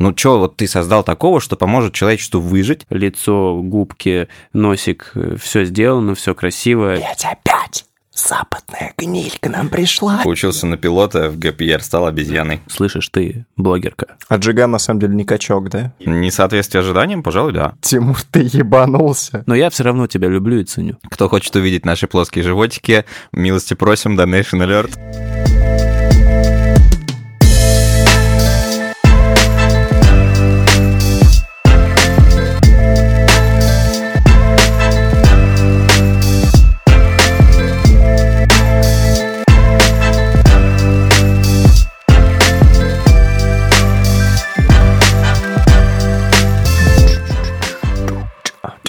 [0.00, 2.86] Ну что, вот ты создал такого, что поможет человечеству выжить?
[2.88, 6.96] Лицо, губки, носик, все сделано, все красиво.
[6.96, 7.84] Блять, опять!
[8.14, 10.22] Западная гниль к нам пришла.
[10.24, 12.60] Учился на пилота, в ГПР стал обезьяной.
[12.66, 14.16] Слышишь, ты блогерка.
[14.28, 15.92] А Джиган на самом деле не качок, да?
[16.00, 17.74] Несоответствие ожиданиям, пожалуй, да.
[17.82, 19.44] Тимур, ты ебанулся.
[19.46, 20.96] Но я все равно тебя люблю и ценю.
[21.10, 25.89] Кто хочет увидеть наши плоские животики, милости просим, Donation Alert.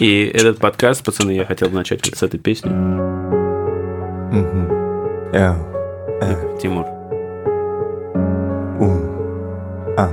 [0.02, 2.72] И этот подкаст, пацаны, я хотел начать вот с этой песни.
[5.32, 5.56] Э,
[6.60, 6.88] Тимур.
[8.80, 9.00] ум,
[9.96, 10.10] а.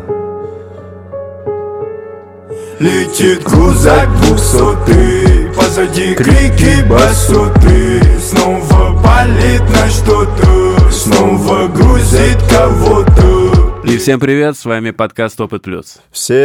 [2.78, 13.57] Летит крузак двухсотый Позади крики басоты Снова палит на что-то Снова грузит кого-то
[13.88, 16.02] И всем привет, с вами подкаст Опыт Плюс.
[16.10, 16.36] Всем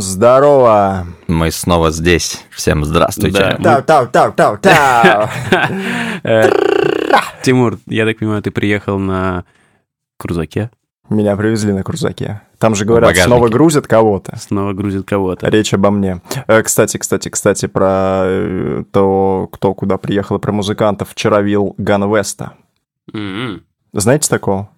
[0.00, 1.06] здорово.
[1.28, 2.42] Мы снова здесь.
[2.50, 3.58] Всем здравствуйте.
[3.60, 3.82] Да.
[3.82, 5.28] Тау, тау, тау, тау, тау.
[7.42, 9.44] Тимур, я так понимаю, ты приехал на
[10.16, 10.70] крузаке,
[11.10, 12.40] Меня привезли на крузаке.
[12.58, 14.38] Там же говорят, снова грузят кого-то.
[14.38, 15.50] снова грузит кого-то.
[15.50, 16.22] Речь обо мне.
[16.64, 21.10] Кстати, кстати, кстати, про то, кто куда приехал, и про музыкантов.
[21.10, 22.54] Вчера вил Ган Веста.
[23.12, 23.62] М-м.
[23.92, 24.70] Знаете такого?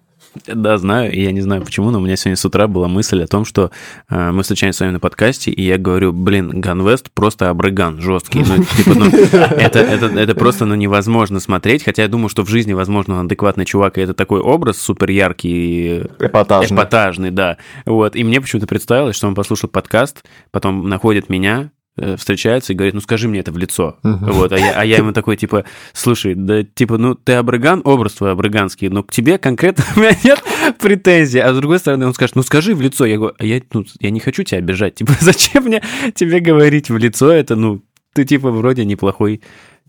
[0.47, 3.23] Да, знаю, и я не знаю почему, но у меня сегодня с утра была мысль
[3.23, 3.71] о том, что
[4.09, 8.39] э, мы встречаемся с вами на подкасте, и я говорю, блин, Ганвест просто абрыган жесткий.
[8.39, 12.49] Ну, типа, ну, это, это, это просто ну, невозможно смотреть, хотя я думаю, что в
[12.49, 16.75] жизни, возможно, он адекватный чувак, и это такой образ супер яркий, Эпатажный.
[16.75, 17.57] эпатажный, да.
[17.85, 22.75] Вот, и мне почему-то представилось, что он послушал подкаст, потом находит меня, э, встречается и
[22.75, 23.97] говорит, ну скажи мне это в лицо.
[24.03, 24.31] Мгм.
[24.31, 28.13] Вот, а я, а я ему такой, типа, слушай, да, типа, ну, ты абрыган, образ
[28.13, 30.43] твой абрыганский, но к тебе конкретно у меня нет
[30.79, 31.39] претензий.
[31.39, 33.05] А с другой стороны, он скажет, ну, скажи в лицо.
[33.05, 34.95] Я говорю, а я, ну, я не хочу тебя обижать.
[34.95, 35.81] Типа, зачем мне
[36.13, 37.81] тебе говорить в лицо это, ну,
[38.13, 39.41] ты, типа, вроде неплохой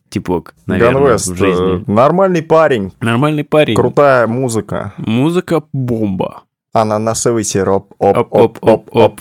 [0.09, 1.80] типок, наверное, Вест, в жизни.
[1.80, 3.75] э, нормальный парень, Нормальный парень.
[3.75, 4.94] крутая музыка.
[4.98, 6.44] Музыка бомба.
[6.72, 7.92] Ананасовый сироп.
[7.98, 8.97] Оп, оп, оп, Оп-оп-оп-оп.
[8.97, 9.20] оп.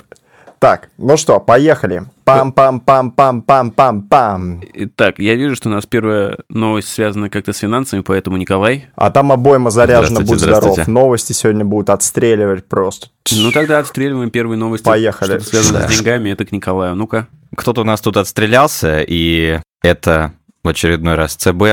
[0.60, 2.04] Так, ну что, поехали.
[2.26, 4.64] Пам-пам-пам-пам-пам-пам.
[4.74, 9.12] Итак, я вижу, что у нас первая новость связана как-то с финансами, поэтому, Николай, А
[9.12, 10.88] там обойма заряжена, будь здоров.
[10.88, 13.08] Новости сегодня будут отстреливать просто.
[13.32, 14.86] ну тогда отстреливаем первые новости.
[14.86, 15.40] Поехали.
[15.40, 15.88] Что связано Да.
[15.90, 16.96] с деньгами, это к Николаю.
[16.96, 17.28] Ну-ка.
[17.56, 20.34] Кто-то у нас тут отстрелялся, и это
[20.64, 21.64] в очередной раз ЦБ.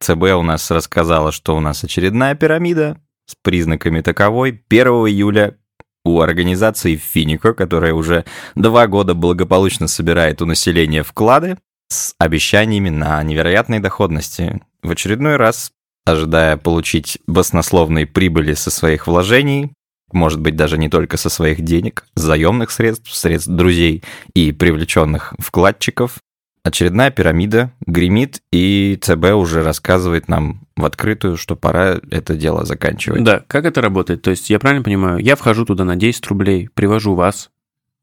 [0.00, 4.50] ЦБ у нас рассказала, что у нас очередная пирамида с признаками таковой.
[4.68, 5.56] 1 июля
[6.04, 13.22] у организации Финико, которая уже два года благополучно собирает у населения вклады с обещаниями на
[13.22, 14.60] невероятные доходности.
[14.82, 15.72] В очередной раз,
[16.04, 19.72] ожидая получить баснословные прибыли со своих вложений,
[20.12, 24.04] может быть, даже не только со своих денег, заемных средств, средств друзей
[24.34, 26.18] и привлеченных вкладчиков,
[26.64, 33.22] очередная пирамида гремит, и ЦБ уже рассказывает нам в открытую, что пора это дело заканчивать.
[33.22, 34.22] Да, как это работает?
[34.22, 37.50] То есть я правильно понимаю, я вхожу туда на 10 рублей, привожу вас,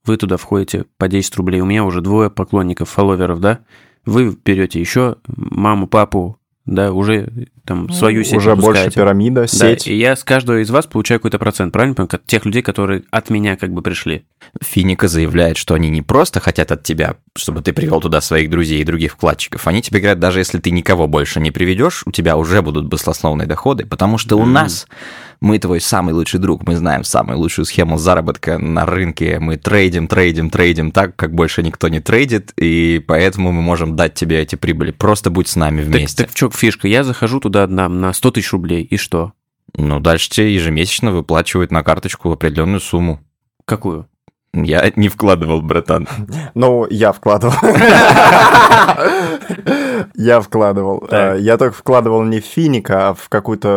[0.06, 3.60] вы туда входите по 10 рублей, у меня уже двое поклонников, фолловеров, да?
[4.06, 7.30] Вы берете еще маму, папу, да, уже
[7.66, 8.96] там свою сеть Уже больше выпускаете.
[8.96, 9.88] пирамида, Да, сеть.
[9.88, 12.10] и я с каждого из вас получаю какой-то процент, правильно понимаю?
[12.14, 14.26] От тех людей, которые от меня как бы пришли.
[14.62, 18.82] Финика заявляет, что они не просто хотят от тебя, чтобы ты привел туда своих друзей
[18.82, 19.66] и других вкладчиков.
[19.68, 23.48] Они тебе говорят, даже если ты никого больше не приведешь, у тебя уже будут баслословные
[23.48, 24.54] доходы, потому что у Мгм.
[24.54, 24.88] нас
[25.42, 30.08] мы твой самый лучший друг, мы знаем самую лучшую схему заработка на рынке, мы трейдим,
[30.08, 34.56] трейдим, трейдим так, как больше никто не трейдит, и поэтому мы можем дать тебе эти
[34.56, 34.92] прибыли.
[34.92, 36.24] Просто будь с нами Так, вместе.
[36.24, 36.88] так в чё фишка?
[36.88, 39.34] Я захожу туда на, на 100 тысяч рублей, и что?
[39.76, 43.20] Ну, дальше тебе ежемесячно выплачивают на карточку определенную сумму.
[43.66, 44.08] Какую?
[44.54, 46.08] Я не вкладывал, братан.
[46.56, 47.54] Ну, я вкладывал.
[50.16, 51.08] Я вкладывал.
[51.10, 53.70] Э, Я только вкладывал не в Финика, а в какую-то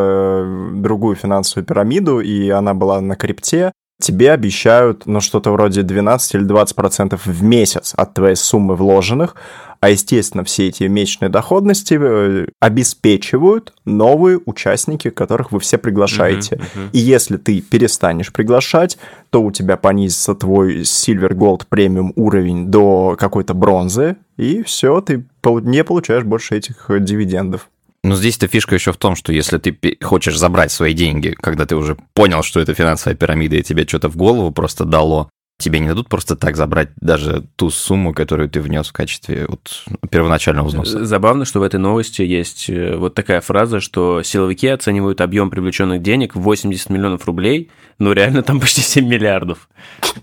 [0.44, 3.72] э, другую финансовую пирамиду, и она была на крипте.
[4.00, 9.36] Тебе обещают, ну, что-то вроде 12 или 20 процентов в месяц от твоей суммы вложенных,
[9.84, 16.56] а, естественно, все эти месячные доходности э, обеспечивают новые участники, которых вы все приглашаете.
[16.56, 16.90] Мгм, мгм.
[16.94, 18.96] И если ты перестанешь приглашать,
[19.28, 25.26] то у тебя понизится твой Silver Gold премиум уровень до какой-то бронзы, и все, ты
[25.44, 27.68] не получаешь больше этих э, дивидендов.
[28.02, 31.76] Но здесь-то фишка еще в том, что если ты хочешь забрать свои деньги, когда ты
[31.76, 35.28] уже понял, что это финансовая пирамида, и тебе что-то в голову просто дало,
[35.58, 39.84] тебе не дадут просто так забрать даже ту сумму, которую ты внес в качестве вот,
[40.10, 41.04] первоначального взноса.
[41.04, 46.02] Забавно, что в этой новости есть э, вот такая фраза, что силовики оценивают объем привлеченных
[46.02, 49.68] денег в 80 миллионов рублей, но реально там почти 7 миллиардов.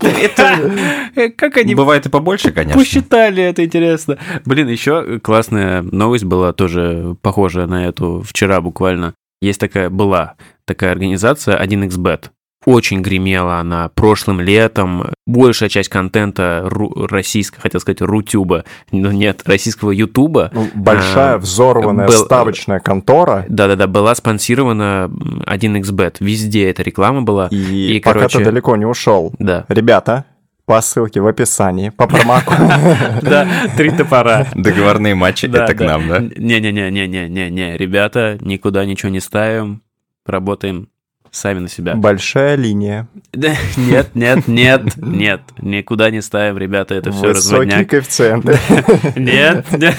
[0.00, 0.72] Это
[1.16, 2.78] э, как они Бывает и побольше, конечно.
[2.78, 4.18] посчитали, это интересно.
[4.44, 9.14] Блин, еще классная новость была тоже похожая на эту вчера буквально.
[9.40, 10.34] Есть такая, была
[10.66, 12.30] такая организация 1xbet.
[12.64, 15.10] Очень гремела она прошлым летом.
[15.26, 20.50] Большая часть контента ру- российского, хотел сказать, рутюба, но нет, российского ютуба.
[20.54, 26.16] Ну, большая А, взорванная был- ставочная контора, Да-да-да, была спонсирована м, 1xbet.
[26.20, 27.48] Везде эта реклама была.
[27.50, 29.32] и, И, пока короче- ты далеко не ушел.
[29.38, 29.64] Да.
[29.68, 30.24] Ребята,
[30.64, 32.54] по ссылке в описании, по промоку.
[33.22, 34.46] Да, три топора.
[34.54, 36.20] Договорные матчи это к нам, да?
[36.20, 39.82] Не-не-не-не-не-не-не, ребята, никуда ничего не ставим,
[40.26, 40.88] работаем
[41.32, 41.96] сами на себя.
[41.96, 47.88] Большая линия, Нет, нет, нет, нет, никуда не ставим, ребята, это все высокие разводняк.
[47.90, 48.58] коэффициенты.
[49.16, 49.96] Нет, нет.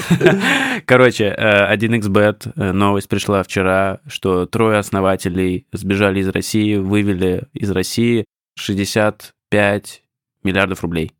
[0.85, 7.71] Короче, э, 1xbet, э, новость пришла вчера, что трое основателей сбежали из России, вывели из
[7.71, 8.25] России
[8.55, 10.03] 65
[10.43, 11.11] миллиардов рублей.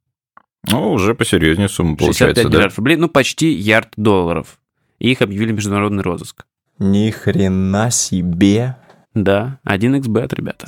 [0.70, 2.50] Ну, уже посерьезнее сумма 65 получается, да?
[2.50, 4.60] миллиардов рублей, ну почти ярд долларов.
[5.00, 6.46] И их объявили международный розыск.
[6.80, 8.78] Ни хрена себе.
[9.14, 10.68] Да, 1xbet, ребята.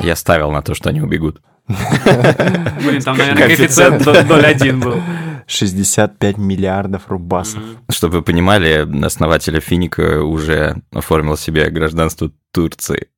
[0.00, 1.40] Я ставил на то, что они убегут.
[1.66, 5.00] Блин, там, наверное, коэффициент 0,1 был.
[5.46, 7.62] 65 миллиардов рубасов.
[7.90, 13.08] Чтобы вы понимали, основатель Финика уже оформил себе гражданство Турции.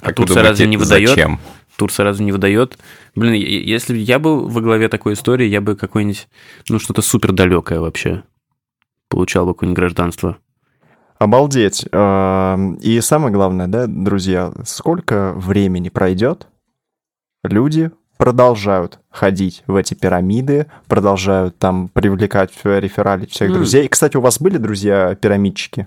[0.00, 1.08] А Как Турция разве не выдает?
[1.08, 1.40] Зачем?
[1.76, 2.78] Турция разве не выдает?
[3.14, 6.28] Блин, если бы я был во главе такой истории, я бы какой-нибудь,
[6.68, 8.22] ну, что-то супер далекое вообще
[9.08, 10.38] получал бы какое-нибудь гражданство.
[11.18, 11.86] Обалдеть.
[11.92, 16.48] Эм, И самое главное, да, друзья, сколько времени пройдет,
[17.42, 23.54] люди продолжают ходить в эти пирамиды, продолжают там привлекать, рефералить всех М.
[23.56, 23.88] друзей.
[23.88, 25.86] Кстати, у вас были друзья-пирамидчики?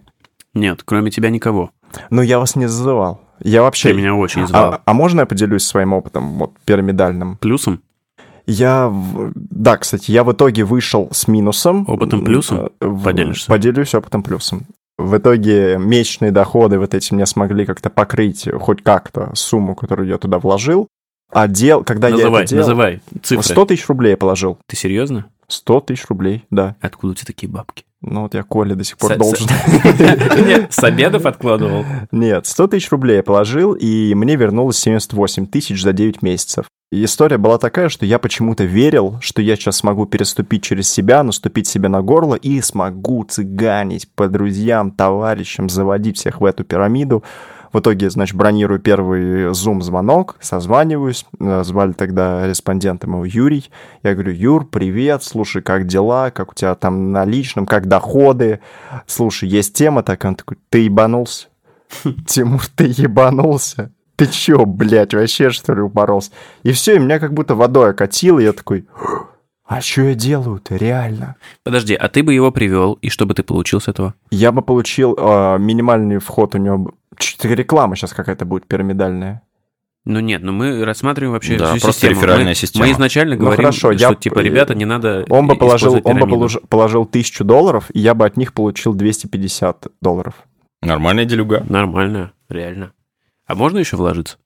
[0.53, 1.71] Нет, кроме тебя никого.
[2.09, 3.21] Ну, я вас не зазывал.
[3.39, 3.89] Я вообще...
[3.89, 4.73] Ты меня очень звал.
[4.73, 7.37] А, а можно я поделюсь своим опытом, вот, пирамидальным?
[7.37, 7.81] Плюсом?
[8.45, 8.91] Я,
[9.35, 11.85] да, кстати, я в итоге вышел с минусом.
[11.87, 12.69] Опытом плюсом?
[12.79, 13.47] Э, Поделишься?
[13.47, 14.63] Поделюсь опытом плюсом.
[14.97, 20.17] В итоге месячные доходы вот эти мне смогли как-то покрыть хоть как-то сумму, которую я
[20.17, 20.87] туда вложил.
[21.31, 22.61] А дел, когда я Называй, это делал...
[22.67, 23.43] называй цифры.
[23.43, 24.57] 100 тысяч рублей я положил.
[24.65, 25.25] Ты серьезно?
[25.49, 26.75] 100 тысяч рублей, да.
[26.81, 27.83] Откуда у тебя такие бабки?
[28.01, 29.47] Ну вот я Коле до сих пор С- должен.
[30.47, 31.85] Нет, с обедов откладывал.
[32.11, 36.65] Нет, 100 тысяч рублей я положил, и мне вернулось 78 тысяч за 9 месяцев.
[36.89, 41.21] И история была такая, что я почему-то верил, что я сейчас смогу переступить через себя,
[41.21, 47.25] наступить себе на горло и смогу цыганить по друзьям, товарищам, заводить всех в эту пирамиду.
[47.73, 51.25] В итоге, значит, бронирую первый зум-звонок, созваниваюсь.
[51.41, 53.69] Э, Звали тогда респондентом его Юрий.
[54.03, 58.61] Я говорю, Юр, привет, слушай, как дела, как у тебя там на личном, как доходы?
[59.05, 60.31] Слушай, есть тема такая.
[60.31, 61.49] Он такой, ты ебанулся?
[62.27, 63.91] Тимур, ты ебанулся?
[64.17, 66.31] Ты чё, блядь, вообще что ли упоролся?
[66.63, 68.85] И все, и меня как будто водой окатило, и я такой,
[69.67, 71.35] а что я делаю-то, реально?
[71.63, 74.15] Подожди, а ты бы его привел, и что бы ты получил с этого?
[74.31, 76.93] Я бы получил э, минимальный вход у него...
[77.19, 79.41] Что-то реклама сейчас какая-то будет пирамидальная.
[80.05, 82.21] Ну нет, ну мы рассматриваем вообще Да, всю просто систему.
[82.21, 82.85] реферальная мы, система.
[82.85, 86.19] Мы изначально Ну, говорим, хорошо, что я- типа, ребята, не надо Он бы положил, он
[86.19, 90.35] бы положил, положил тысячу долларов, и я бы от них получил 250 долларов.
[90.81, 91.65] Нормальная делюга.
[91.67, 92.93] Нормально, реально.
[93.47, 94.37] А можно еще вложиться?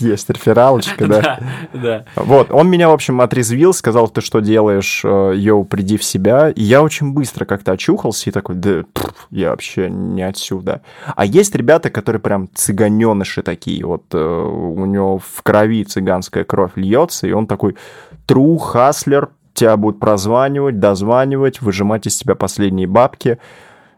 [0.00, 1.40] Есть рефералочка, да.
[1.72, 2.04] Да.
[2.14, 6.50] Вот, он меня, в общем, отрезвил, сказал, ты что делаешь, э, йоу, приди в себя.
[6.50, 8.84] И я очень быстро как-то очухался и такой, да,
[9.30, 10.82] я вообще не отсюда.
[11.14, 16.72] А есть ребята, которые прям цыганеныши такие, вот э, у него в крови цыганская кровь
[16.74, 17.76] льется, и он такой
[18.26, 23.38] true хаслер, тебя будут прозванивать, дозванивать, выжимать из тебя последние бабки.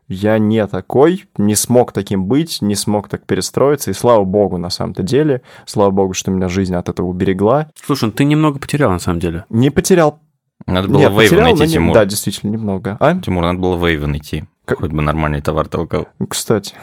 [0.09, 4.71] Я не такой, не смог таким быть, не смог так перестроиться, и слава богу, на
[4.71, 7.69] самом-то деле, слава богу, что меня жизнь от этого уберегла.
[7.85, 9.45] Слушай, ну ты немного потерял на самом деле.
[9.50, 10.19] Не потерял.
[10.67, 11.95] Надо было Нет, потерял, найти, не- Тимур.
[11.95, 12.97] Да, действительно, немного.
[13.00, 13.19] А?
[13.21, 14.45] Тимур, надо было вейвен найти.
[14.65, 16.09] Как- Хоть бы нормальный товар толкал.
[16.29, 16.75] Кстати,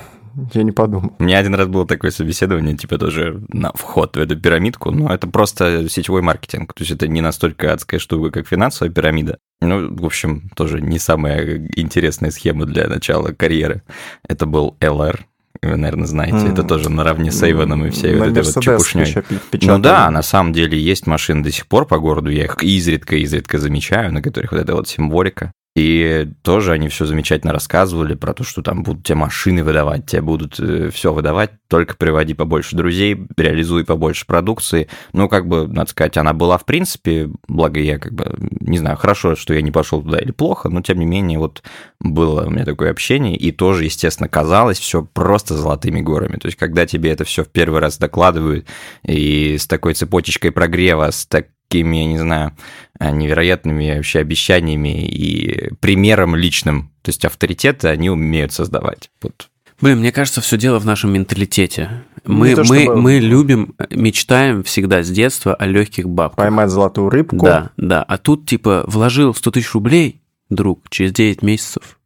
[0.53, 1.13] я не подумал.
[1.19, 5.13] У меня один раз было такое собеседование, типа тоже на вход в эту пирамидку, но
[5.13, 9.37] это просто сетевой маркетинг, то есть это не настолько адская штука, как финансовая пирамида.
[9.61, 13.83] Ну, в общем, тоже не самая интересная схема для начала карьеры.
[14.27, 15.21] Это был LR,
[15.61, 16.53] вы, наверное, знаете, М.
[16.53, 19.15] это тоже наравне с Эйвоном и всей На вот этой вот чепушней.
[19.61, 23.57] Ну да, на самом деле есть машины до сих пор по городу, я их изредка-изредка
[23.57, 25.51] замечаю, на которых вот эта вот символика.
[25.75, 30.21] И тоже они все замечательно рассказывали про то, что там будут тебе машины выдавать, тебе
[30.21, 30.53] будут
[30.93, 34.87] все выдавать, только приводи побольше друзей, реализуй побольше продукции.
[35.11, 38.95] Ну, как бы, надо сказать, она была в принципе, благо я как бы, не знаю,
[38.95, 41.61] хорошо, что я не пошел туда или плохо, но тем не менее вот
[41.99, 46.37] было у меня такое общение, и тоже, естественно, казалось все просто золотыми горами.
[46.37, 48.65] То есть, когда тебе это все в первый раз докладывают,
[49.03, 52.53] и с такой цепочечкой прогрева, с так такими, я не знаю,
[52.99, 56.91] э, невероятными вообще обещаниями и примером личным.
[57.01, 59.09] То есть авторитеты они умеют создавать.
[59.21, 59.49] Вот.
[59.81, 62.03] Блин, мне кажется, все дело в нашем менталитете.
[62.23, 66.37] Мы, то, мы, чтобы- мы любим, мечтаем всегда с детства о легких бабках.
[66.37, 67.37] Поймать золотую рыбку.
[67.45, 68.01] Да, да.
[68.03, 71.99] А тут, типа, вложил 100 тысяч рублей, друг, через 9 месяцев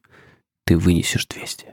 [0.66, 1.68] ты вынесешь 200.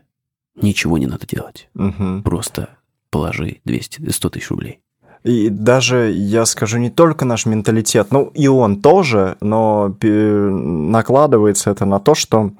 [0.61, 1.69] Ничего не надо делать.
[1.75, 2.23] Мгм.
[2.23, 2.71] Просто
[3.11, 4.81] положи 200, 100 тысяч рублей.
[5.27, 11.71] И даже, я скажу, не только наш менталитет, ну и он тоже, но пе- накладывается
[11.71, 12.53] это на то, что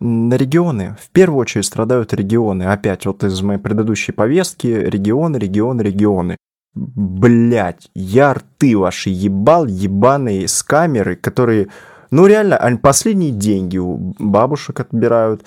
[0.00, 2.64] на регионы, в первую очередь страдают регионы.
[2.64, 6.36] Опять вот из моей предыдущей повестки, регионы, регионы, регионы.
[6.74, 11.68] Блять, я рты ваши ебал, ебаные с камеры, которые,
[12.14, 15.44] ну реально, последние деньги у бабушек отбирают.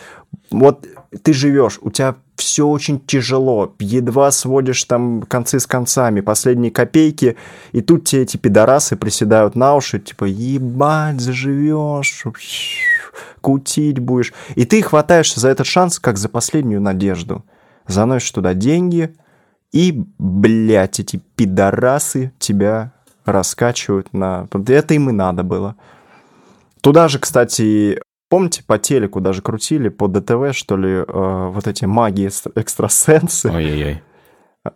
[0.52, 0.86] Вот
[1.24, 7.38] ты живешь, у тебя все очень тяжело, едва сводишь там концы с концами, последние копейки,
[7.72, 12.26] и тут тебе эти пидорасы приседают на уши, типа, ебать, заживешь,
[13.40, 14.34] кутить будешь.
[14.56, 17.46] И ты хватаешься за этот шанс, как за последнюю надежду.
[17.88, 19.16] Заносишь туда деньги,
[19.72, 22.92] и, блядь, эти пидорасы тебя
[23.24, 24.50] раскачивают на...
[24.68, 25.78] Это им и надо было.
[26.82, 31.04] Туда же, кстати, помните, по телеку даже крутили, по ДТВ, что ли, э,
[31.54, 33.50] вот эти маги экстрасенсы.
[33.50, 34.02] Ой-ой-ой.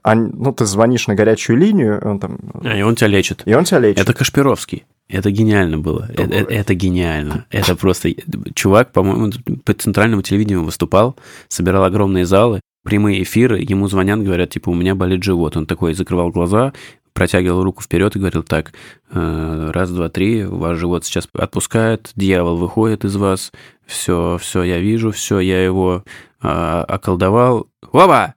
[0.04, 2.38] Они- ну, ты звонишь на горячую линию, он там...
[2.64, 3.44] А, И он тебя лечит.
[3.46, 4.02] И он тебя лечит.
[4.02, 4.86] Это Кашпировский.
[5.10, 6.08] Это гениально было.
[6.18, 7.46] Э- э- Это, гениально.
[7.50, 8.10] Это просто...
[8.54, 9.32] Чувак, по-моему,
[9.66, 11.18] по центральному телевидению выступал,
[11.50, 15.58] собирал огромные залы, прямые эфиры, ему звонят, говорят, типа, у меня болит живот.
[15.58, 16.72] Он такой закрывал глаза,
[17.14, 18.74] протягивал руку вперед и говорил так,
[19.12, 23.52] «Э, раз, два, три, ваш живот сейчас отпускает, дьявол выходит из вас,
[23.86, 26.04] все, все, я вижу, все, я его
[26.42, 27.68] а, околдовал.
[27.92, 28.36] Оба!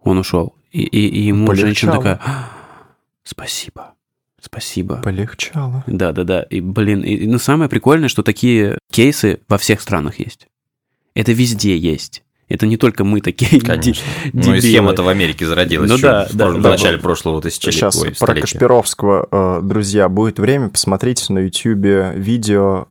[0.00, 0.54] Он ушел.
[0.70, 1.66] И, и- и ему Полегчало.
[1.68, 2.48] женщина такая, «А,
[3.24, 3.94] спасибо,
[4.40, 4.96] спасибо.
[5.02, 5.84] Полегчало.
[5.86, 6.42] Да, да, да.
[6.44, 10.48] И, блин, и, ну, самое прикольное, что такие кейсы во всех странах есть.
[11.14, 12.22] Это везде есть.
[12.48, 13.92] Это не только мы такие Конечно.
[13.92, 14.00] ди-
[14.32, 14.60] Ну и дебилы.
[14.60, 16.70] схема-то в Америке зародилась Ну еще да, в, да, в да.
[16.70, 17.78] начале прошлого тысячелетия.
[17.90, 18.34] Сейчас ой, про.
[18.34, 22.88] Кашпировского, э, друзья, будет время, посмотрите на ютюбе видео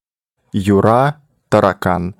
[0.54, 1.18] Юра
[1.50, 2.16] Таракан.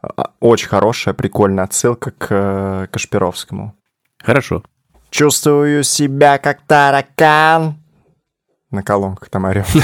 [0.00, 3.74] А, Очень хорошая, прикольная отсылка к э, Кашпировскому.
[4.22, 4.62] Хорошо.
[5.10, 7.76] Чувствую себя как таракан.
[8.70, 9.66] На колонках там орёт.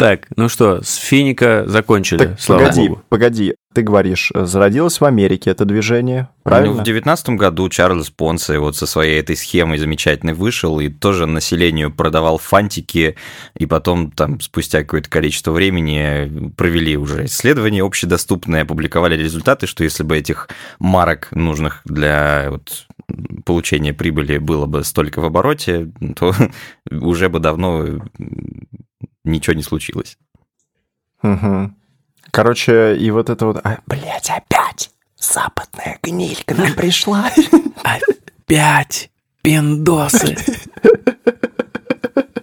[0.00, 3.02] Так, ну что, с финика закончили, Так, слава погоди, богу.
[3.10, 3.54] погоди.
[3.74, 6.76] Ты говоришь, э, зародилось в Америке это движение, правильно?
[6.76, 11.26] Ну, в девятнадцатом году Чарльз Понсе вот со своей этой схемой замечательной вышел и тоже
[11.26, 13.16] населению продавал фантики,
[13.54, 20.02] и потом там спустя какое-то количество времени провели уже исследования общедоступные, опубликовали результаты, что если
[20.02, 22.86] бы этих марок нужных для вот
[23.44, 26.34] получения прибыли было бы столько в обороте, то
[26.90, 28.00] уже бы давно
[29.24, 30.16] ничего не случилось.
[31.22, 31.76] Мгм.
[32.30, 33.60] Короче, и вот это вот...
[33.64, 37.30] а, Блять, опять западная гниль к нам пришла.
[38.46, 39.10] Опять
[39.42, 40.36] пиндосы.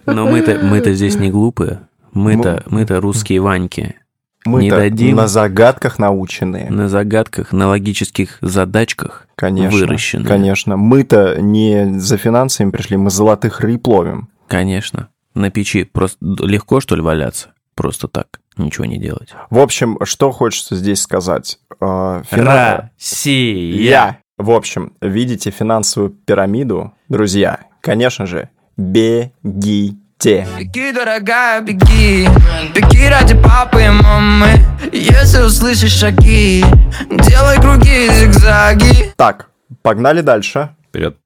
[0.06, 1.80] Но мы-то мы-то здесь не глупые.
[2.12, 3.96] Мы-то мы-то русские Ваньки.
[4.44, 5.16] Мы-то дадим.
[5.16, 6.70] на загадках наученные.
[6.70, 10.26] На загадках, на логических задачках Конечно, выращенные.
[10.26, 10.76] конечно.
[10.76, 14.28] Мы-то не за финансами пришли, мы золотых рыб ловим.
[14.46, 15.08] Конечно.
[15.34, 17.48] На печи просто легко, что ли, валяться?
[17.74, 19.34] Просто так, ничего не делать.
[19.50, 21.58] В общем, что хочется здесь сказать?
[21.80, 24.20] Э, фина- Россия.
[24.36, 30.46] В общем, видите финансовую пирамиду, друзья, конечно же, бегите.
[30.58, 32.28] Беги, дорогая, беги
[32.74, 34.48] Беги ради папы и мамы
[34.92, 36.64] Если услышишь шаги
[37.08, 39.50] Делай круги и зигзаги Так,
[39.82, 40.74] погнали дальше.
[40.88, 41.16] Вперед.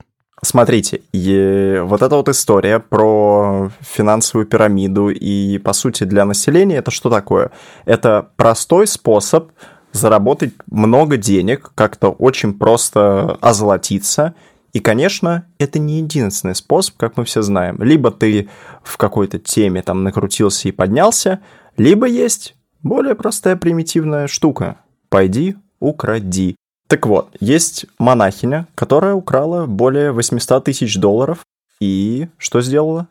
[0.45, 6.91] Смотрите, и вот эта вот история про финансовую пирамиду и, по сути, для населения это
[6.91, 7.53] что такое?
[7.85, 9.53] Это простой способ
[9.93, 14.35] заработать много денег, как-то очень просто озолотиться.
[14.73, 17.81] И, конечно, это не единственный способ, как мы все знаем.
[17.81, 18.49] Либо ты
[18.83, 21.41] в какой-то теме там накрутился и поднялся,
[21.77, 24.79] либо есть более простая примитивная штука.
[25.09, 26.57] Пойди, укради.
[26.93, 31.39] Так вот, есть монахиня, которая украла более 800 тысяч долларов.
[31.81, 33.07] И что сделала?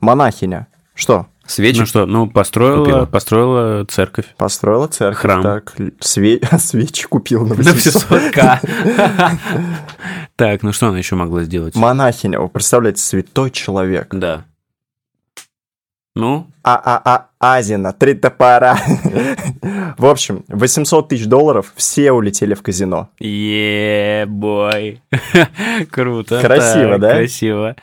[0.00, 0.68] Монахиня.
[0.94, 1.26] Что?
[1.44, 3.04] Свечи Ну что, ну построила, Купила.
[3.04, 4.24] построила церковь.
[4.38, 5.20] Построила церковь.
[5.20, 5.42] Храм.
[5.42, 8.04] Так, све- свечи купил на На 800.
[8.10, 9.36] 800к.
[10.36, 11.74] Так, ну что она еще могла сделать?
[11.74, 14.08] Монахиня, вы представляете, святой человек.
[14.12, 14.44] Да.
[16.20, 18.76] Ну, А-а-а, Азина, три топора.
[19.96, 23.08] В общем, 800 тысяч долларов, все улетели в казино.
[23.18, 25.00] Е-бой.
[25.90, 26.40] Круто.
[26.42, 27.12] Красиво, да?
[27.12, 27.76] Красиво.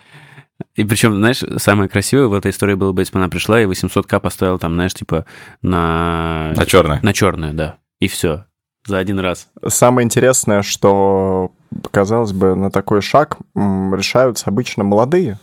[0.76, 3.66] И причем, знаешь, самое красивое в этой истории было бы, если бы она пришла и
[3.66, 5.26] 800к поставила там, знаешь, типа
[5.64, 6.54] на...
[6.56, 7.00] на черное.
[7.02, 7.78] На черную, да.
[8.00, 8.46] И все.
[8.86, 9.50] За один раз.
[9.68, 11.52] Самое интересное, что,
[11.90, 15.40] казалось бы, на такой шаг решаются обычно молодые.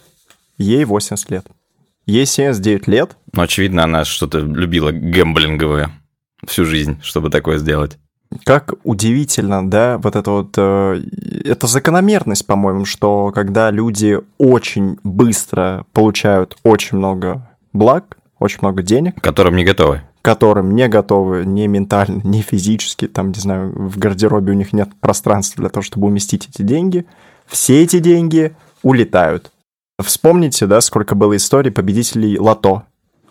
[0.57, 1.47] Ей 80 лет.
[2.07, 3.17] Ей 79 лет.
[3.33, 5.91] Но, очевидно, она что-то любила гэмблинговое
[6.47, 7.99] всю жизнь, чтобы такое сделать.
[8.45, 10.55] Как удивительно, да, вот это вот...
[10.57, 11.03] э,
[11.45, 19.21] это закономерность, по-моему, что когда люди очень быстро получают очень много благ, очень много денег,
[19.23, 20.03] которым не готовы.
[20.21, 24.89] которым не готовы ни ментально, ни физически, там, не знаю, в гардеробе у них нет
[25.01, 27.07] пространства для того, чтобы уместить эти деньги,
[27.47, 29.53] все эти деньги улетают.
[30.03, 32.85] Вспомните, да, сколько было историй победителей лото.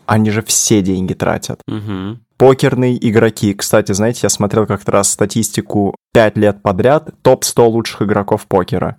[0.06, 1.62] Они же все деньги тратят.
[1.68, 2.22] Мгм.
[2.38, 3.54] Покерные игроки.
[3.54, 8.98] Кстати, знаете, я смотрел как-то раз статистику 5 лет подряд, топ-100 лучших игроков покера.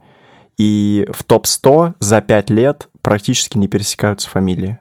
[0.56, 4.78] И в топ-100 за 5 лет практически не пересекаются фамилии.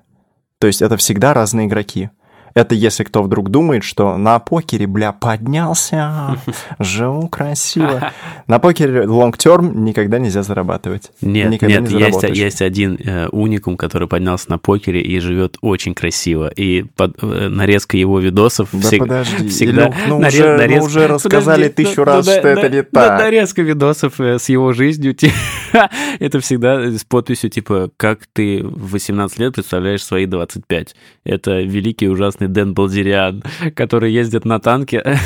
[0.59, 2.09] То есть это всегда разные игроки.
[2.53, 6.37] Это если кто вдруг думает, что на покере, бля, поднялся,
[6.79, 8.11] живу красиво.
[8.47, 11.11] На покере лонг-терм никогда нельзя зарабатывать.
[11.21, 15.57] Нет, Никогда нет, не есть, есть один э, уникум, который поднялся на покере и живет
[15.61, 16.47] очень красиво.
[16.49, 19.85] И под- э, нарезка его видосов Да всег- подожди, всегда...
[19.87, 22.49] Илюх, ну наре- уже- ну нарез- уже рассказали Подожди, тысячу ну- раз, ну что да-
[22.51, 23.19] это не да, так.
[23.21, 25.15] нарезка видосов э, с его жизнью,
[26.19, 30.95] это всегда с подписью, типа, как ты в 18 лет представляешь свои 25.
[31.23, 33.43] Это великий ужасный Дэн Балдериан,
[33.75, 35.03] который ездит на танке.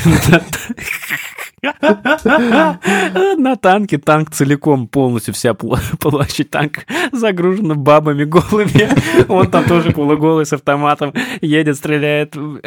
[3.38, 6.82] На танке танк целиком, полностью вся площадь танка
[7.12, 8.88] загружена бабами голыми.
[9.28, 12.34] Он там тоже полуголый с автоматом едет, стреляет.
[12.34, 12.62] Блин,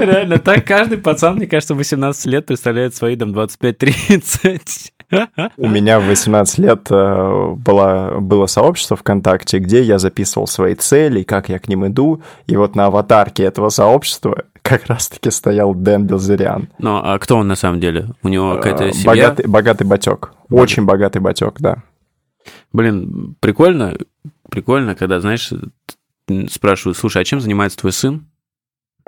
[0.00, 4.92] реально, так каждый пацан, мне кажется, 18 лет представляет свои там 25-30.
[5.56, 11.22] У меня в 18 лет э, было, было сообщество ВКонтакте, где я записывал свои цели,
[11.22, 16.06] как я к ним иду, и вот на аватарке этого сообщества как раз-таки стоял Дэн
[16.06, 16.68] Белзериан.
[16.78, 18.08] Ну, а кто он на самом деле?
[18.22, 19.06] У него какая-то Э, семья?
[19.06, 20.32] Богатый, богатый батек.
[20.50, 21.82] Очень богатый батек, да.
[22.72, 23.96] Блин, прикольно,
[24.50, 25.52] прикольно, когда, знаешь,
[26.48, 28.26] спрашивают, слушай, а чем занимается твой сын?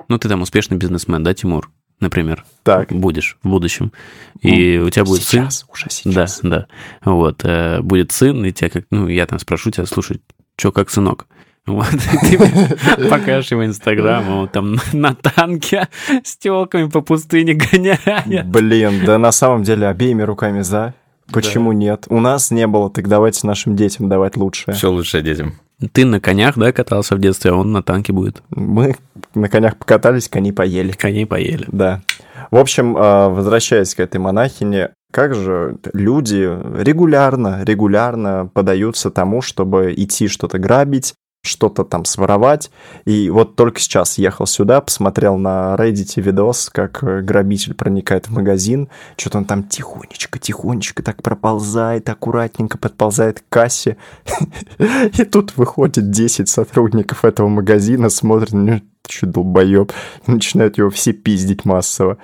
[0.09, 2.93] Ну, ты там успешный бизнесмен, да, Тимур, например, Так.
[2.93, 3.93] будешь в будущем.
[4.41, 5.43] И у тебя будет сын.
[5.43, 6.41] сейчас, уже сейчас.
[6.43, 6.67] Да, да.
[7.11, 10.21] Вот, э, будет сын, и тебя как, ну, я там спрошу тебя, слушай,
[10.57, 11.27] что как сынок?
[11.67, 11.87] Вот,
[12.23, 12.39] ты
[13.11, 15.89] покажешь его инстаграм, а он там на танке
[16.25, 18.47] с телками по пустыне гоняет.
[18.47, 20.95] Блин, да на самом деле обеими руками за.
[21.31, 22.07] Почему нет?
[22.09, 24.75] У нас не было, так давайте нашим детям давать лучшее.
[24.75, 25.57] Все лучшее детям.
[25.93, 28.43] Ты на конях, да, катался в детстве, а он на танке будет.
[28.51, 28.97] Мы
[29.35, 30.93] на конях покатались, кони поели.
[30.93, 31.67] Коней поели.
[31.69, 32.03] Да.
[32.51, 36.51] В общем, э, возвращаясь к этой монахине, как же люди
[36.83, 41.15] регулярно, регулярно подаются тому, чтобы идти что-то грабить,
[41.49, 42.71] что-то там своровать.
[43.05, 48.33] И вот только сейчас ехал сюда, посмотрел на Reddit видос, как э, грабитель проникает в
[48.33, 53.97] магазин, что-то он там тихонечко, тихонечко так проползает, аккуратненько подползает к кассе.
[54.79, 59.93] И тут выходит 10 сотрудников этого магазина, смотрят, ну, что долбоеб,
[60.27, 62.19] начинают его все пиздить массово.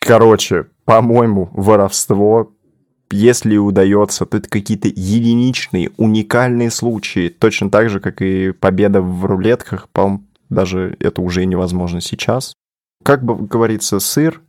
[0.00, 2.52] Короче, по-моему, воровство,
[3.10, 7.28] если удается, то это какие-то единичные, уникальные случаи.
[7.28, 12.54] Точно так же, как и победа в рулетках, по даже это уже невозможно сейчас.
[13.04, 14.42] Как бы говорится, сыр,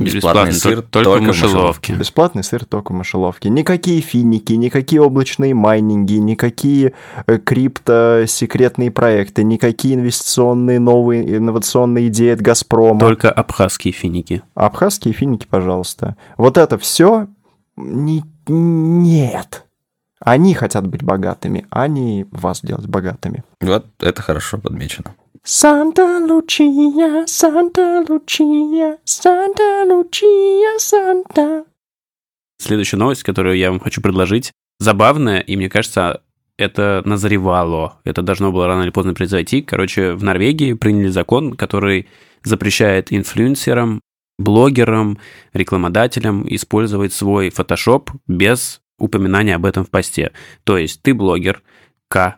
[0.00, 1.94] Бесплатный сыр только, только в мышеловке.
[1.94, 3.48] бесплатный сыр только в мышеловке.
[3.48, 6.94] Никакие финики, никакие облачные майнинги, никакие
[7.28, 12.98] э, крипто секретные проекты, никакие инвестиционные новые инновационные идеи от Газпрома.
[12.98, 14.42] Только абхазские финики.
[14.54, 16.16] Абхазские финики, пожалуйста.
[16.36, 17.28] Вот это все
[17.76, 18.22] не...
[18.48, 19.66] нет.
[20.20, 23.42] Они хотят быть богатыми, а не вас делать богатыми.
[23.60, 25.14] Вот это хорошо подмечено.
[25.42, 31.64] Санта-Лучия, Санта-Лучия, Санта-Лучия, Санта.
[32.58, 36.22] Следующая новость, которую я вам хочу предложить, забавная, и мне кажется,
[36.56, 37.98] это назревало.
[38.04, 39.62] Это должно было рано или поздно произойти.
[39.62, 42.06] Короче, в Норвегии приняли закон, который
[42.44, 44.00] запрещает инфлюенсерам,
[44.42, 45.18] блогерам,
[45.52, 50.32] рекламодателям использовать свой фотошоп без упоминания об этом в посте.
[50.64, 51.62] То есть ты блогер,
[52.08, 52.36] К,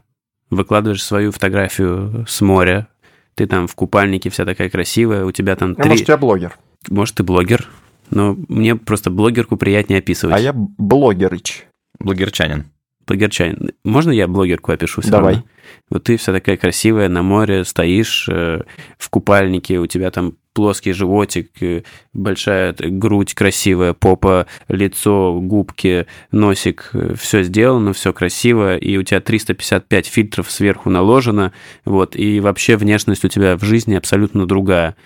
[0.51, 2.89] выкладываешь свою фотографию с моря,
[3.35, 5.89] ты там в купальнике вся такая красивая, у тебя там Ну, три...
[5.89, 6.57] может, я блогер.
[6.89, 7.69] Может, ты блогер,
[8.11, 10.37] но мне просто блогерку приятнее описывать.
[10.37, 11.67] А я блогерыч.
[11.99, 12.67] Блогерчанин.
[13.07, 13.73] Блогерчанин.
[13.85, 15.01] Можно я блогерку опишу?
[15.01, 15.35] всё Давай.
[15.35, 15.49] равно?
[15.91, 18.63] Вот ты вся такая красивая, на море стоишь э,
[18.99, 21.83] в купальнике, у тебя там плоский животик, э,
[22.15, 30.07] большая грудь красивая, попа, лицо, губки, носик, все сделано, все красиво, и у тебя 355
[30.07, 31.53] фильтров сверху наложено,
[31.85, 34.97] вот, и вообще внешность у тебя в жизни абсолютно другая.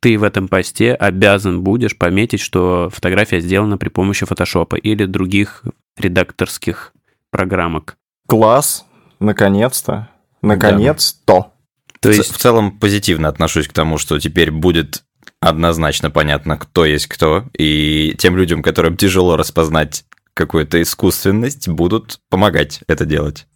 [0.00, 5.64] Ты в этом посте обязан будешь пометить, что фотография сделана при помощи фотошопа или других
[5.96, 6.92] редакторских
[7.30, 7.96] программок.
[8.26, 8.86] Класс.
[9.18, 10.08] Наконец-то.
[10.42, 11.52] Наконец-то.
[12.00, 15.02] То есть, в целом позитивно отношусь к тому, что теперь будет
[15.40, 20.04] однозначно понятно, кто есть кто, и тем людям, которым тяжело распознать
[20.34, 23.46] какую-то искусственность, будут помогать это делать.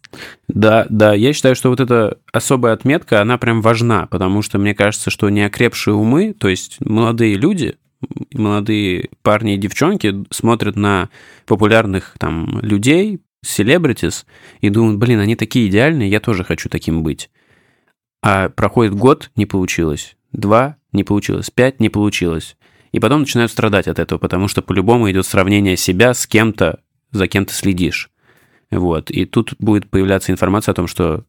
[0.47, 4.75] да, да, я считаю, что вот эта особая отметка, она прям важна, потому что мне
[4.75, 7.77] кажется, что неокрепшие умы, то есть молодые люди,
[8.33, 11.09] молодые парни и девчонки смотрят на
[11.45, 14.25] популярных там людей, селебритис,
[14.59, 17.29] и думают, блин, они такие идеальные, я тоже хочу таким быть.
[18.21, 20.15] А проходит год, не получилось.
[20.31, 21.49] Два, не получилось.
[21.49, 22.55] Пять, не получилось.
[22.91, 26.79] И потом начинают страдать от этого, потому что по-любому идет сравнение себя с кем-то,
[27.11, 28.09] за кем ты следишь.
[28.69, 29.09] Вот.
[29.09, 31.25] И тут будет появляться информация о том, что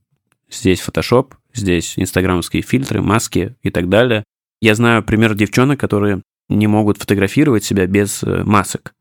[0.50, 4.24] здесь фотошоп, здесь инстаграмовские фильтры, маски и так далее.
[4.60, 8.94] Я знаю пример девчонок, которые не могут фотографировать себя без э, масок.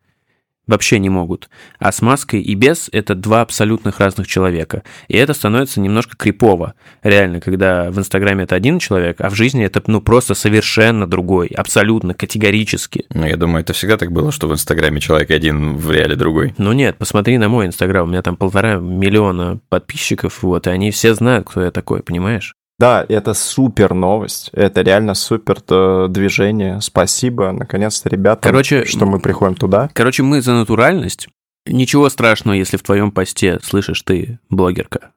[0.72, 1.50] Вообще не могут.
[1.80, 4.84] А с маской и без– это два абсолютных разных человека.
[5.10, 6.76] И это становится немножко крипово.
[7.04, 11.48] Реально, когда в Инстаграме это один человек, а в жизни это ну просто совершенно другой.
[11.48, 13.04] Абсолютно, категорически.
[13.14, 16.54] Ну, я думаю, это всегда так было, что в Инстаграме человек один, в реале другой.
[16.58, 18.08] Ну нет, посмотри на мой Инстаграм.
[18.08, 22.56] У меня там полтора миллиона подписчиков, вот, и они все знают, кто я такой, понимаешь?
[22.82, 24.50] Да, это супер новость.
[24.54, 26.82] Это реально супер э, движение.
[26.82, 29.92] Спасибо, наконец-то, ребята, Короче, что мы приходим туда.
[29.94, 31.28] Короче, мы за натуральность.
[31.68, 35.12] Ничего страшного, если в твоем посте слышишь ты блогерка,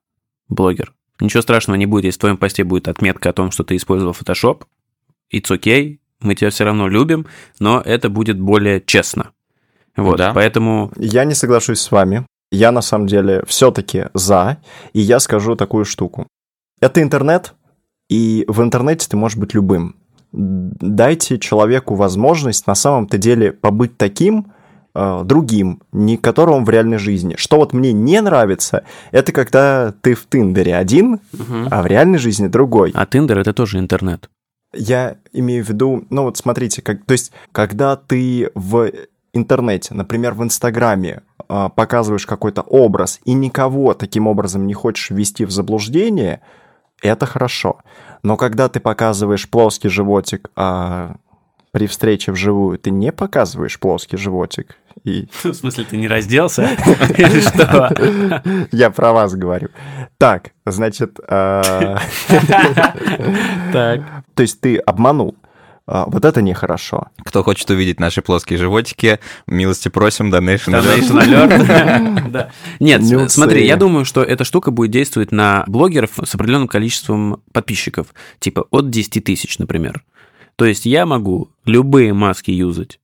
[0.51, 0.93] блогер.
[1.21, 4.13] Ничего страшного не будет, если в твоем посте будет отметка о том, что ты использовал
[4.13, 4.65] Photoshop.
[5.33, 7.25] It's okay, мы тебя все равно любим,
[7.61, 9.31] но это будет более честно.
[9.97, 10.33] Вот, Да.
[10.35, 12.27] поэтому Я не соглашусь с вами.
[12.53, 14.59] Я на самом деле все-таки за,
[14.93, 16.29] и я скажу такую штуку.
[16.85, 17.55] Это интернет,
[18.11, 19.97] и в интернете ты можешь быть любым.
[20.33, 24.53] Дайте человеку возможность на самом-то деле побыть таким,
[24.95, 27.37] э, другим, не которым в реальной жизни.
[27.39, 31.21] Что вот мне не нравится, это когда ты в Тиндере один,
[31.71, 32.93] а в реальной жизни другой.
[32.95, 34.29] а Тиндер это тоже интернет.
[34.75, 38.91] Я имею в виду, ну вот смотрите, как, то есть, когда ты в
[39.33, 45.47] интернете, например, в Инстаграме а, показываешь какой-то образ и никого таким образом не хочешь ввести
[45.47, 46.43] в заблуждение,
[47.09, 47.79] это хорошо.
[48.23, 51.17] Но когда ты показываешь плоский животик, а
[51.73, 56.63] при встрече вживую ты не показываешь плоский животик, и В смысле, ты не разделся?
[57.19, 57.93] Или что?
[58.73, 59.69] я про вас говорю.
[60.19, 61.99] Так, значит, а,
[63.73, 64.01] Так.
[64.35, 65.37] то есть ты обманул.
[65.87, 67.09] А, Вот это нехорошо.
[67.25, 71.01] Кто хочет увидеть наши плоские животики, милости просим, donation alert.
[71.01, 72.23] Donation alert.
[72.31, 72.51] Да.
[72.81, 73.29] Нет, Нюцы.
[73.29, 78.67] смотри, я думаю, что эта штука будет действовать на блогеров с определенным количеством подписчиков, типа
[78.71, 80.05] от 10 тысяч, например.
[80.57, 82.99] То есть я могу любые маски юзать,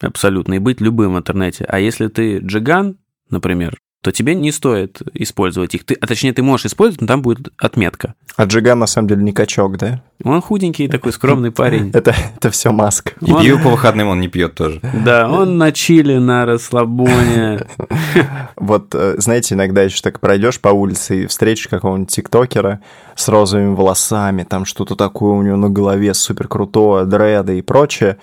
[0.00, 1.64] абсолютно, и быть любым в интернете.
[1.68, 2.96] А если ты джиган,
[3.30, 5.84] например, то тебе не стоит использовать их.
[5.84, 8.12] Ты, а точнее, ты можешь использовать, но там будет отметка.
[8.36, 10.02] А Джиган на самом деле не качок, да?
[10.22, 11.90] Он худенький такой скромный парень.
[11.94, 13.12] Это, это все маска.
[13.22, 14.80] И Он- пиво по выходным он не пьет тоже.
[15.04, 17.60] Да, он на чили, на расслабоне.
[18.56, 22.80] Вот, э, знаете, иногда еще так пройдешь по улице и встретишь какого-нибудь тиктокера
[23.16, 28.18] с розовыми волосами, там что-то такое у него на голове супер крутое, дреды и прочее.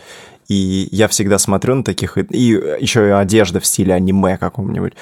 [0.47, 2.41] И я всегда смотрю на таких, и- и
[2.79, 4.93] еще и одежда в стиле аниме каком-нибудь.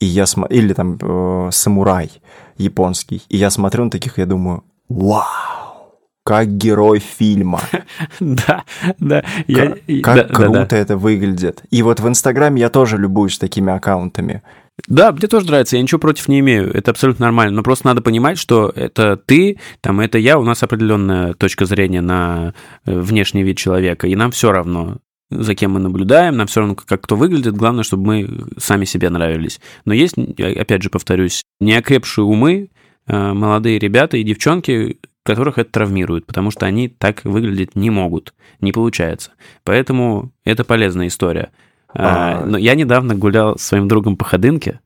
[0.00, 0.46] И я смо...
[0.46, 2.10] Или там э, самурай
[2.56, 3.22] японский.
[3.28, 7.60] И я смотрю на таких, и я думаю, вау, как герой фильма.
[8.20, 8.64] Да,
[8.98, 9.24] да.
[9.46, 10.76] я- Как, да, круто да.
[10.76, 11.62] это выглядит.
[11.70, 14.42] И вот в Инстаграме я тоже любуюсь такими аккаунтами.
[14.86, 18.00] Да, мне тоже нравится, я ничего против не имею, это абсолютно нормально, но просто надо
[18.00, 22.54] понимать, что это ты, там, это я, у нас определенная точка зрения на
[22.86, 24.98] э, внешний вид человека, и нам все равно,
[25.30, 29.10] за кем мы наблюдаем, нам все равно, как кто выглядит, главное, чтобы мы сами себе
[29.10, 29.60] нравились.
[29.84, 32.70] Но есть, опять же повторюсь, неокрепшие умы,
[33.06, 38.32] э, молодые ребята и девчонки, которых это травмирует, потому что они так выглядеть не могут,
[38.60, 39.32] не получается.
[39.64, 41.50] Поэтому это полезная история.
[41.92, 42.46] А, А.
[42.46, 44.80] Но я недавно гулял с своим другом по Ходынке,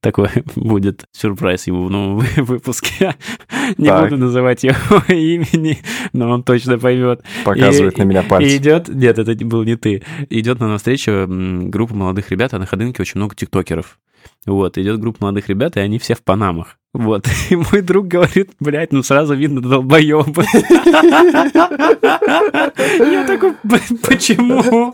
[0.00, 3.14] Такой будет сюрприз ему в новом вы- выпуске.
[3.78, 4.04] Не Так.
[4.04, 5.78] буду называть его имени,
[6.12, 7.22] но он точно поймет.
[7.44, 8.56] Показывает И- на меня И пальцем.
[8.56, 10.02] идет, нет, это был не ты.
[10.30, 13.98] Идет на навстречу м, группа молодых ребят, а на ходынке очень много тиктокеров.
[14.46, 16.76] Вот, идет группа молодых ребят, и они все в панамах.
[16.94, 20.44] Вот, и мой друг говорит, блядь, ну сразу видно долбоебы.
[22.98, 24.92] Я такой, «Блин, почему?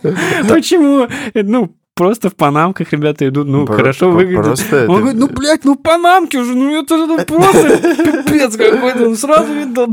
[0.49, 1.09] Почему?
[1.35, 4.45] Ну, просто в панамках ребята идут, ну, Про- хорошо выглядят.
[4.45, 7.79] Просто Он это- говорит, ну, блядь, ну, панамки уже, ну, это же ну, просто
[8.23, 9.87] пипец какой-то, ну, сразу видно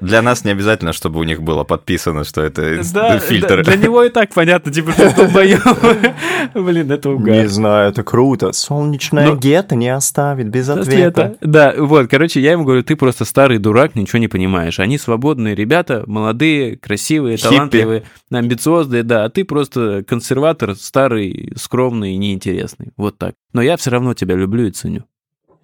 [0.00, 3.58] Для нас не обязательно, чтобы у них было подписано, что это Да, фильтр.
[3.62, 6.14] да, для него и так понятно, типа, что это долбоёбы.
[6.54, 7.48] Блин, это Не угар.
[7.48, 8.52] знаю, это круто.
[8.52, 11.36] Солнечное Но- гетто не оставит без ответа.
[11.42, 14.80] Да, вот, короче, я ему говорю, ты просто старый дурак, ничего не понимаешь.
[14.80, 17.48] Они свободные ребята, молодые, красивые, Хиппи.
[17.54, 22.92] талантливые, амбициозные, да, а ты просто консерватор, старый, скромный и неинтересный.
[22.96, 23.34] Вот так.
[23.52, 25.04] Но я все равно тебя люблю и ценю.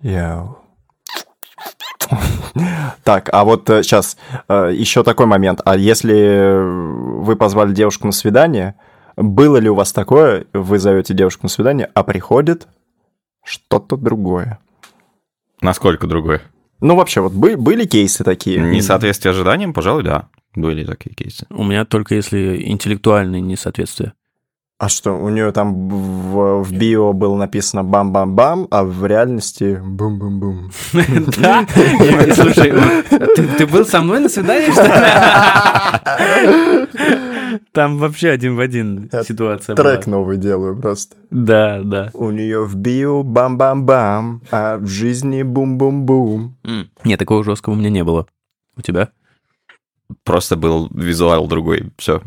[0.02, 0.58] Яу.
[3.04, 4.16] Так, а вот сейчас
[4.48, 5.60] еще такой момент.
[5.64, 6.52] А если
[7.22, 8.74] вы позвали девушку на свидание,
[9.16, 12.66] было ли у вас такое, вы зовете девушку на свидание, а приходит
[13.44, 14.58] что-то другое?
[15.60, 16.40] Насколько другой?
[16.80, 18.58] Ну, вообще, вот бы- были кейсы такие?
[18.58, 20.28] Несоответствие ожиданиям, пожалуй, да.
[20.54, 21.46] Были такие кейсы.
[21.50, 24.14] У меня только если интеллектуальное несоответствие.
[24.80, 30.70] А что, у нее там в, в био было написано бам-бам-бам, а в реальности бум-бум-бум.
[31.38, 31.66] Да?
[32.34, 32.72] Слушай,
[33.36, 34.90] ты ты был со мной на свидании, что ли?
[37.72, 39.90] Там вообще один в один ситуация была.
[39.90, 41.14] Трек новый делаю просто.
[41.30, 42.08] Да, да.
[42.14, 46.56] У нее в био бам-бам-бам, а в жизни бум-бум-бум.
[47.04, 48.26] Нет, такого жесткого у меня не было.
[48.78, 49.10] У тебя?
[50.24, 51.92] Просто был визуал другой.
[51.98, 52.22] Все.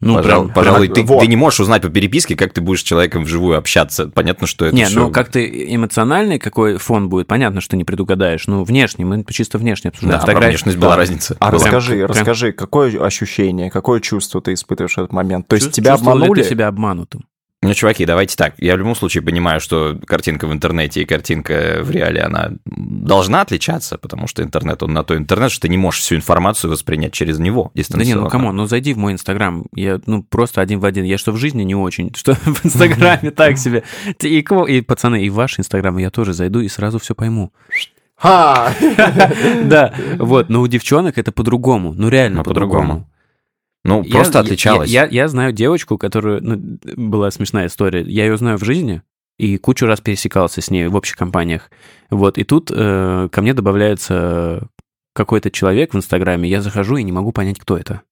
[0.00, 1.20] Ну, Пожал- прям- пожалуй, прям- ты, вот.
[1.20, 4.06] ты не можешь узнать по переписке, как ты будешь с человеком вживую общаться.
[4.08, 7.82] Понятно, что это Не, всё- ну как ты эмоциональный, какой фон будет, понятно, что не
[7.84, 8.46] предугадаешь.
[8.46, 10.12] Ну, внешне, мы чисто внешне обсуждаем.
[10.12, 10.96] Да, про Фотографии- внешность была Да.
[10.98, 11.36] разница.
[11.40, 11.58] А Была.
[11.64, 15.48] расскажи, Прям- расскажи, какое ощущение, какое чувство ты испытываешь в этот момент?
[15.48, 16.42] То есть Чувс- тебя обманули?
[16.42, 17.24] ты себя обманутым?
[17.60, 18.54] Ну, чуваки, давайте так.
[18.58, 23.40] Я в любом случае понимаю, что картинка в интернете и картинка в реале, она должна
[23.40, 27.12] отличаться, потому что интернет, он на то интернет, что ты не можешь всю информацию воспринять
[27.12, 29.64] через него Да не, ну come on, ну зайди в мой инстаграм.
[29.74, 31.04] Я, ну, просто один в один.
[31.04, 33.82] Я что в жизни не очень, что в инстаграме так себе.
[34.20, 37.52] И, кого- и, пацаны, и в ваш инстаграм я тоже зайду и сразу все пойму.
[38.16, 38.72] Ха!
[39.64, 41.92] Да, вот, но у девчонок это по-другому.
[41.96, 43.08] Ну, реально Ну, по-другому.
[43.88, 44.90] Ну, Я- просто я- отличалась.
[44.90, 46.40] Я, я знаю девочку, которую...
[46.42, 48.02] Ну, была смешная история.
[48.02, 49.02] Я ее знаю в жизни,
[49.38, 51.70] и кучу раз пересекался с ней в общих компаниях.
[52.10, 54.68] Вот, и тут э, ко мне добавляется
[55.14, 58.02] какой-то человек в Инстаграме, я захожу и не могу понять, кто это.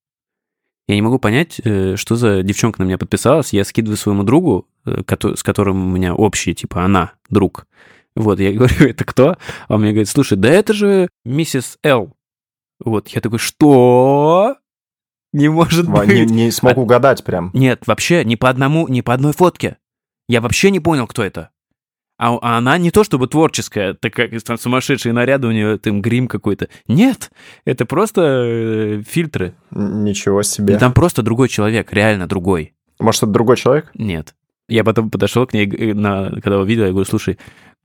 [0.88, 3.52] Я не могу понять, э, что за девчонка на меня подписалась.
[3.52, 5.02] Я скидываю своему другу, э,
[5.34, 7.66] с которым у меня общий, типа, она, друг.
[8.14, 9.36] Вот, я говорю, это кто?
[9.68, 12.12] А он мне говорит, слушай, да это же миссис Л.
[12.78, 14.56] Вот, я такой, что?
[15.36, 16.08] Не может Ва, быть.
[16.08, 17.50] Не, не смог угадать прям.
[17.52, 19.76] Нет, вообще ни по одному, ни по одной фотке.
[20.28, 21.50] Я вообще не понял, кто это.
[22.18, 26.00] А, а она не то чтобы творческая, так как там сумасшедшие наряды у нее, там
[26.00, 26.68] грим какой-то.
[26.88, 27.30] Нет,
[27.66, 29.54] это просто э, фильтры.
[29.70, 30.78] Ничего И себе.
[30.78, 32.72] там просто другой человек, реально другой.
[32.98, 33.90] Может, это другой человек?
[33.92, 34.34] Нет.
[34.68, 37.38] Я потом подошел к ней, э, на, когда увидел, я говорю, слушай,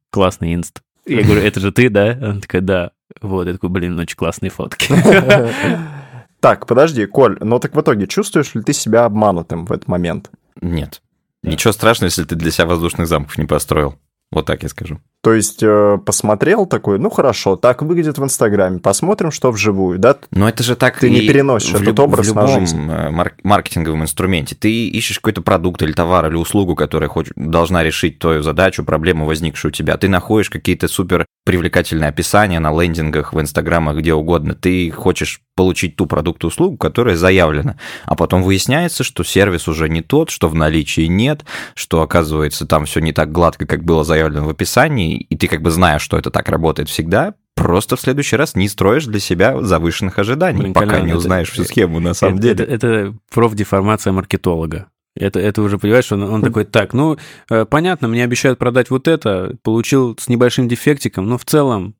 [0.10, 0.82] классный инст.
[1.06, 2.12] Я говорю, это же ты, да?
[2.12, 2.92] Она такая, да.
[3.22, 4.88] Вот, я такой, блин, очень классные фотки.
[6.42, 10.32] Так, подожди, Коль, ну так в итоге чувствуешь ли ты себя обманутым в этот момент?
[10.60, 11.02] Нет.
[11.44, 13.96] Ничего страшного, если ты для себя воздушных замков не построил.
[14.32, 15.00] Вот так я скажу.
[15.24, 20.18] То есть э, посмотрел такой, ну хорошо, так выглядит в Инстаграме, посмотрим, что вживую, да?
[20.32, 22.90] Но это же так Ты не переносишь в этот образ в на любом жизнь.
[22.90, 24.56] э, мар- маркетинговом инструменте.
[24.56, 29.26] Ты ищешь какой-то продукт или товар или услугу, которая хоч- должна решить твою задачу, проблему,
[29.26, 29.96] возникшую у тебя.
[29.98, 34.56] Ты находишь какие-то супер привлекательные описания на лендингах, в инстаграмах, где угодно.
[34.56, 37.78] Ты хочешь получить ту продукт услугу, которая заявлена.
[38.06, 41.44] А потом выясняется, что сервис уже не тот, что в наличии нет,
[41.76, 45.62] что, оказывается, там все не так гладко, как было заявлено в описании, и ты как
[45.62, 49.62] бы знаешь, что это так работает всегда, просто в следующий раз не строишь для себя
[49.62, 52.66] завышенных ожиданий, Блин, пока Колян, не это- узнаешь всю схему на самом это, деле.
[52.66, 54.88] Это, это профдеформация маркетолога.
[55.16, 57.18] Это, это уже, понимаешь, он, он такой, так, ну,
[57.50, 61.96] э, понятно, мне обещают продать вот это, получил с небольшим дефектиком, но в целом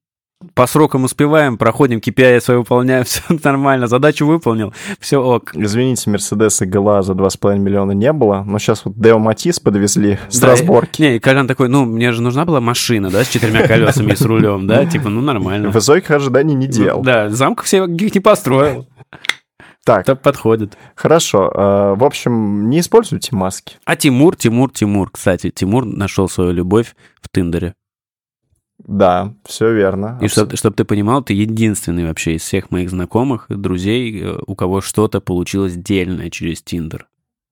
[0.54, 5.52] по срокам успеваем, проходим, KPI я свой выполняю, все нормально, задачу выполнил, все ок.
[5.56, 10.20] Извините, Мерседес и ГЛА за 2,5 миллиона не было, но сейчас вот Део Матис подвезли
[10.30, 11.02] с Да, разборки.
[11.02, 14.16] Не, и Колян такой, ну, мне же нужна была машина, да, с четырьмя колесами и
[14.16, 15.70] с рулем, да, типа, ну, нормально.
[15.70, 17.02] Высоких ожиданий не Ну, делал.
[17.02, 18.88] Да, замков всех не построил.
[19.84, 20.78] Так, Это подходит.
[20.96, 21.52] хорошо.
[21.52, 23.78] э, В общем, не используйте маски.
[23.84, 27.74] А Тимур, Тимур, Тимур, кстати, Тимур нашел свою любовь в Тиндере.
[28.88, 30.18] Да, все верно.
[30.22, 34.82] И чтобы ты понимал, ты единственный вообще из всех моих знакомых, друзей, э, у кого
[34.82, 37.08] что-то получилось дельное через Тиндер.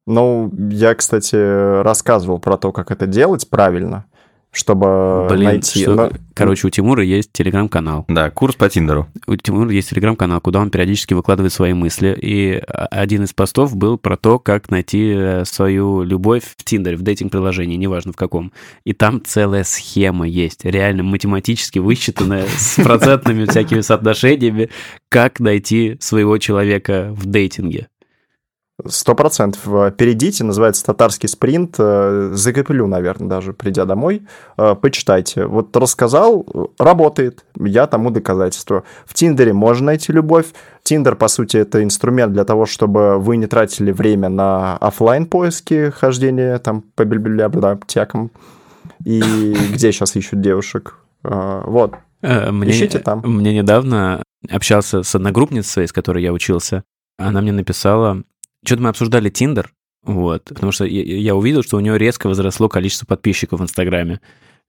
[0.08, 4.06] Ну, я, кстати, рассказывал про то, как это делать правильно,
[4.52, 5.84] чтобы Блин, найти...
[5.84, 8.06] что- но- короче, у Тимура есть телеграм-канал.
[8.08, 9.08] Да, курс по Тиндеру.
[9.28, 12.18] У Тимура есть телеграм-канал, куда он периодически выкладывает свои мысли.
[12.20, 16.98] И а, один из постов был про то, как найти э, свою любовь в Тиндере,
[16.98, 18.52] в дейтинг-приложении, неважно в каком.
[18.86, 24.70] И там целая схема есть, реально математически высчитанная, с процентными всякими соотношениями,
[25.10, 27.88] как найти своего человека в дейтинге.
[28.88, 29.62] Сто процентов.
[29.68, 31.76] Э, Перейдите, называется татарский спринт.
[31.78, 34.24] э, Закреплю, наверное, даже придя домой.
[34.58, 35.46] Э, Почитайте.
[35.46, 36.46] Вот рассказал,
[36.78, 37.46] работает.
[37.60, 38.84] Я тому доказательство.
[39.06, 40.48] В Тиндере можно найти любовь.
[40.84, 45.90] Тиндер, по сути, это инструмент для того, чтобы вы не тратили время на оффлайн поиски
[45.90, 48.32] хождения там по библиотекам.
[49.04, 49.22] И
[49.74, 50.96] где сейчас ищут девушек.
[51.24, 51.96] Вот.
[52.22, 53.22] Мне, Ищите там.
[53.26, 56.84] Мне недавно общался с одногруппницей, с которой я учился.
[57.18, 58.24] Она мне написала...
[58.66, 59.72] Что-то мы обсуждали Тиндер,
[60.04, 64.20] вот, потому что я, я увидел, что у нее резко возросло количество подписчиков в Инстаграме.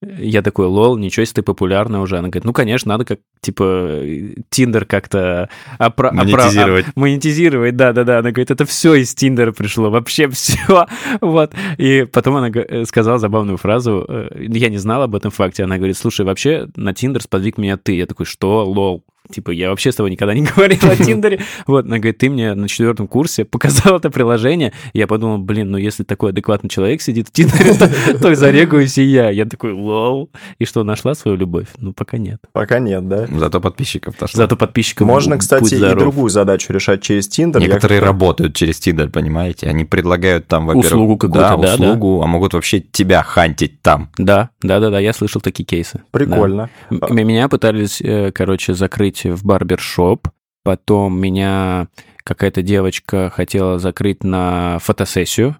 [0.03, 2.17] Я такой, lol, ничего себе, ты популярна уже.
[2.17, 4.01] Она говорит, ну, конечно, надо как, типа,
[4.49, 6.89] Тиндер как-то опра- опра- Монетизировать.
[6.89, 8.21] оп- монетизировать, да-да-да.
[8.21, 10.87] Она говорит, это все из Тиндера пришло, вообще все.
[11.21, 11.53] Вот.
[11.77, 15.65] И потом она э, сказала забавную фразу, э, я не знала об этом факте.
[15.65, 17.95] Она говорит, слушай, вообще на Тиндер сподвиг меня ты.
[17.95, 19.05] Я такой, что, lol?
[19.31, 21.41] Типа, я вообще с тобой никогда не говорил о Тиндере.
[21.67, 24.73] Вот, она говорит, ты мне на четвертом курсе показал это приложение.
[24.93, 29.03] Я подумал, блин, ну если такой адекватный человек сидит в Тиндере, то, то зарегаюсь и
[29.03, 29.31] я.
[29.31, 30.31] Я такой, lol.
[30.59, 31.67] И что, нашла свою любовь?
[31.79, 32.41] Ну, пока нет.
[32.53, 33.27] Пока нет, да?
[33.31, 34.37] Зато подписчиков-то что.
[34.37, 37.61] Зато подписчикам Можно, кстати, и другую задачу решать через Тиндер.
[37.61, 39.69] Некоторые работают через Тиндер, понимаете?
[39.69, 40.91] Они предлагают там, во-первых...
[40.91, 44.11] Услугу какую-то, да, да, услугу, а могут вообще тебя хантить там.
[44.19, 46.03] Да, да, да, да, я слышал такие кейсы.
[46.11, 46.71] Прикольно.
[46.91, 47.09] Да.
[47.09, 50.29] Меня пытались, э, короче, закрыть в барбершоп.
[50.63, 51.89] Потом меня
[52.23, 55.57] какая-то девочка хотела закрыть на фотосессию.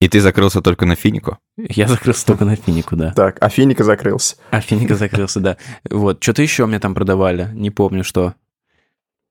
[0.00, 1.38] И ты закрылся только на финику.
[1.56, 3.12] Я закрылся только на финику, да.
[3.14, 4.36] Так, а Финика закрылся.
[4.50, 5.56] А финика закрылся, да.
[5.90, 8.34] Вот, что-то еще мне там продавали, не помню что.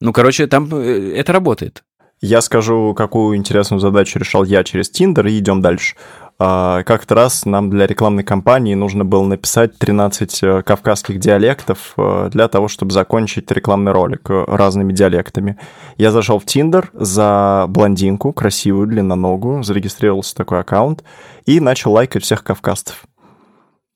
[0.02, 1.84] Ну, короче, там э, это работает.
[2.20, 5.96] Я скажу, какую интересную задачу решал я через Тиндер, и идем дальше.
[6.40, 12.30] А, Как-то раз нам для рекламной кампании нужно было написать 13 э, кавказских диалектов э,
[12.32, 15.58] для того, чтобы закончить рекламный ролик э, разными диалектами.
[15.98, 21.04] Я зашел в Тиндер за блондинку, красивую, длинноногую, зарегистрировался такой аккаунт
[21.48, 23.06] и начал лайкать всех кавказцев.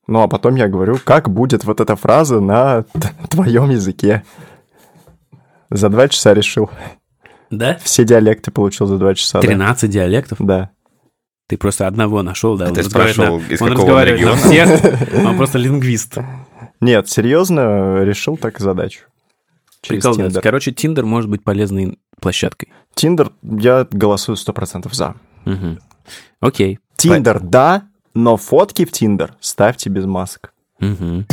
[0.07, 2.85] Ну, а потом я говорю, как будет вот эта фраза на
[3.29, 4.23] твоем языке.
[5.69, 6.71] За два часа решил.
[7.51, 7.77] Да?
[7.83, 9.41] Все диалекты получил за два часа.
[9.41, 9.47] да.
[9.47, 10.39] 13 диалектов?
[10.41, 10.71] Да.
[11.51, 12.67] Ты просто одного нашел, да?
[12.67, 14.37] А он ты спрашивал, на- из он какого на региона?
[14.37, 14.69] всех,
[15.25, 16.17] он просто лингвист.
[16.79, 19.01] Нет, серьезно, решил так задачу.
[19.85, 20.15] Прикол.
[20.41, 22.69] Короче, Тиндер может быть полезной площадкой.
[22.95, 25.15] Тиндер, я голосую 100% за.
[25.43, 25.79] Мгм.
[26.39, 26.79] Окей.
[26.95, 27.83] Тиндер, да,
[28.13, 30.53] но фотки в Тиндер ставьте без масок.
[30.79, 31.25] Мгм.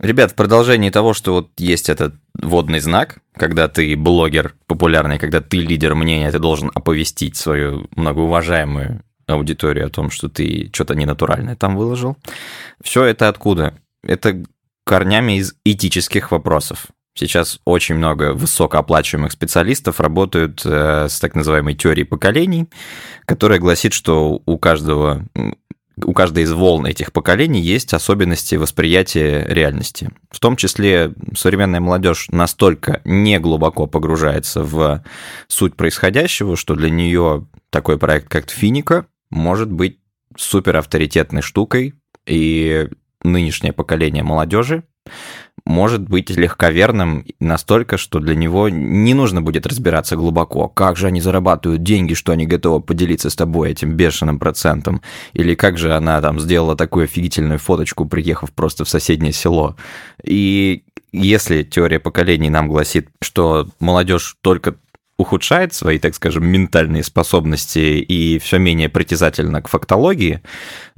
[0.00, 5.40] Ребят, в продолжении того, что вот есть этот водный знак, когда ты блогер популярный, когда
[5.40, 11.56] ты лидер мнения, ты должен оповестить свою многоуважаемую аудиторию о том, что ты что-то ненатуральное
[11.56, 12.16] там выложил.
[12.80, 13.74] Все это откуда?
[14.04, 14.44] Это
[14.84, 16.86] корнями из этических вопросов.
[17.14, 22.68] Сейчас очень много высокооплачиваемых специалистов работают э, с так называемой теорией поколений,
[23.26, 25.24] которая гласит, что у каждого
[26.04, 30.10] у каждой из волн этих поколений есть особенности восприятия реальности.
[30.30, 35.02] В том числе современная молодежь настолько не глубоко погружается в
[35.46, 39.98] суть происходящего, что для нее такой проект, как Финика, может быть
[40.36, 41.94] супер авторитетной штукой,
[42.26, 42.88] и
[43.22, 44.84] нынешнее поколение молодежи
[45.68, 51.20] может быть легковерным настолько, что для него не нужно будет разбираться глубоко, как же они
[51.20, 55.02] зарабатывают деньги, что они готовы поделиться с тобой этим бешеным процентом,
[55.34, 59.76] или как же она там сделала такую офигительную фоточку, приехав просто в соседнее село.
[60.24, 64.76] И если теория поколений нам гласит, что молодежь только
[65.18, 70.40] ухудшает свои, так скажем, ментальные способности и все менее притязательно к фактологии,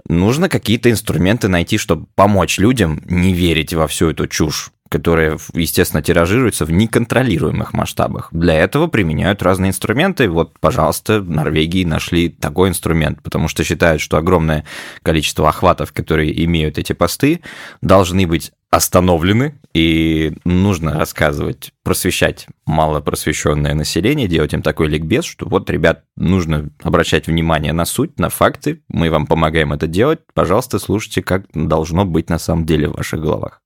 [0.06, 6.02] нужно какие-то инструменты найти, чтобы помочь людям не верить во всю эту чушь которая, естественно,
[6.02, 8.28] тиражируется в неконтролируемых масштабах.
[8.32, 10.28] Для этого применяют разные инструменты.
[10.28, 14.64] Вот, пожалуйста, в Норвегии нашли такой инструмент, потому что считают, что огромное
[15.04, 17.40] количество охватов, которые имеют эти посты,
[17.80, 25.68] должны быть остановлены, и нужно рассказывать, просвещать малопросвещенное население, делать им такой ликбез, что вот,
[25.70, 31.22] ребят, нужно обращать внимание на суть, на факты, мы вам помогаем это делать, пожалуйста, слушайте,
[31.22, 33.60] как должно быть на самом деле в ваших головах.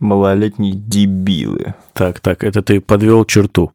[0.00, 1.74] Малолетние дебилы.
[1.92, 3.72] Так, так, это ты подвел черту.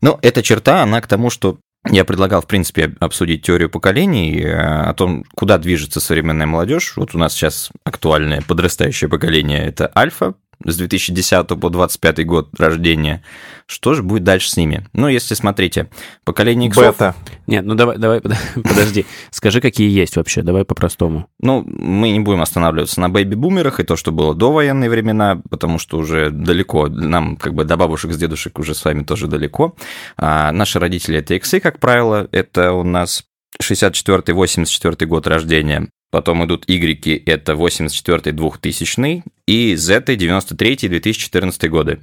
[0.00, 4.52] Ну, эта черта, она к тому, что я предлагал, в принципе, обсудить теорию поколений, э,
[4.52, 6.94] о том, куда движется современная молодежь.
[6.96, 10.34] Вот у нас сейчас актуальное подрастающее поколение– это альфа,
[10.64, 13.22] с 2010 по 25 год рождения.
[13.66, 14.86] Что же будет дальше с ними?
[14.92, 15.88] Ну, если смотрите,
[16.24, 16.86] поколение иксов...
[16.86, 17.14] Бета.
[17.46, 18.20] Нет, ну давай, давай,
[18.54, 19.06] подожди.
[19.30, 21.28] Скажи, какие есть вообще, давай по-простому.
[21.40, 25.78] Ну, мы не будем останавливаться на бэйби-бумерах и то, что было до военные времена, потому
[25.78, 29.76] что уже далеко, нам как бы до бабушек с дедушек уже с вами тоже далеко.
[30.16, 33.24] А наши родители это иксы, как правило, это у нас
[33.62, 35.88] 64-84 год рождения.
[36.10, 42.00] Потом идут Y, это 84 2000 и Z 93 2014 годы.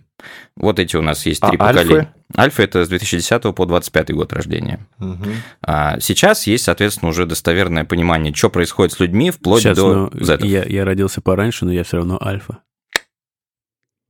[0.56, 1.82] Вот эти у нас есть А три альфы?
[1.82, 2.14] поколения.
[2.38, 4.86] Альфа это с 2010 по 25 год рождения.
[5.62, 10.24] А сейчас есть, соответственно, уже достоверное понимание, что происходит с людьми вплоть Сейчас, до ну,
[10.24, 10.40] Z.
[10.44, 12.60] я, я родился пораньше, но я все равно альфа.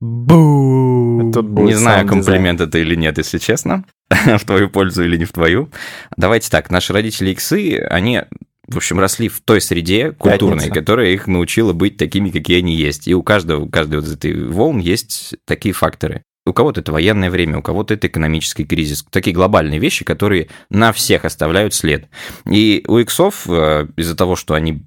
[0.00, 1.32] Бу!
[1.32, 5.70] Не знаю, комплимент это или нет, если честно, в твою пользу или не в твою.
[6.16, 8.22] Давайте так, наши родители иксы, они
[8.68, 10.74] в общем, росли в той среде культурной, Пятница.
[10.74, 13.06] которая их научила быть такими, какие они есть.
[13.08, 16.22] И у каждого, у каждой вот из этой волн есть такие факторы.
[16.46, 19.04] У кого-то это военное время, у кого-то это экономический кризис.
[19.10, 22.08] Такие глобальные вещи, которые на всех оставляют след.
[22.48, 24.84] И у иксов э, из-за того, что они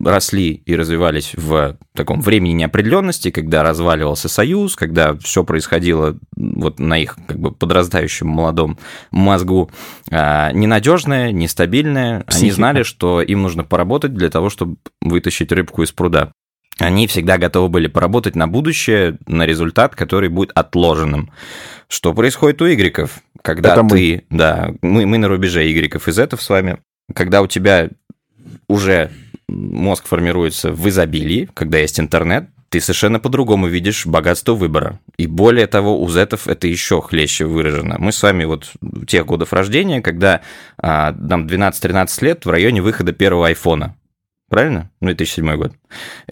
[0.00, 6.98] росли и развивались в таком времени неопределенности, когда разваливался союз, когда все происходило вот на
[6.98, 8.78] их как бы подрастающем молодом
[9.10, 9.70] мозгу,
[10.10, 12.54] а, ненадежное, нестабильное, они Психика.
[12.54, 16.32] знали, что им нужно поработать для того, чтобы вытащить рыбку из пруда.
[16.78, 21.30] Они всегда готовы были поработать на будущее, на результат, который будет отложенным.
[21.88, 23.20] Что происходит у игреков?
[23.42, 23.90] Когда Это мы.
[23.90, 26.78] ты, да, мы, мы на рубеже игреков и зетов с вами,
[27.14, 27.88] когда у тебя
[28.68, 29.10] уже
[29.48, 35.00] мозг формируется в изобилии, когда есть интернет, ты совершенно по-другому видишь богатство выбора.
[35.16, 37.96] И более того, у зетов это еще хлеще выражено.
[37.98, 38.70] Мы с вами вот
[39.06, 40.42] тех годов рождения, когда
[40.76, 43.96] а, нам 12-13 лет в районе выхода первого айфона.
[44.48, 44.90] Правильно?
[45.00, 45.72] Ну, 2007 год.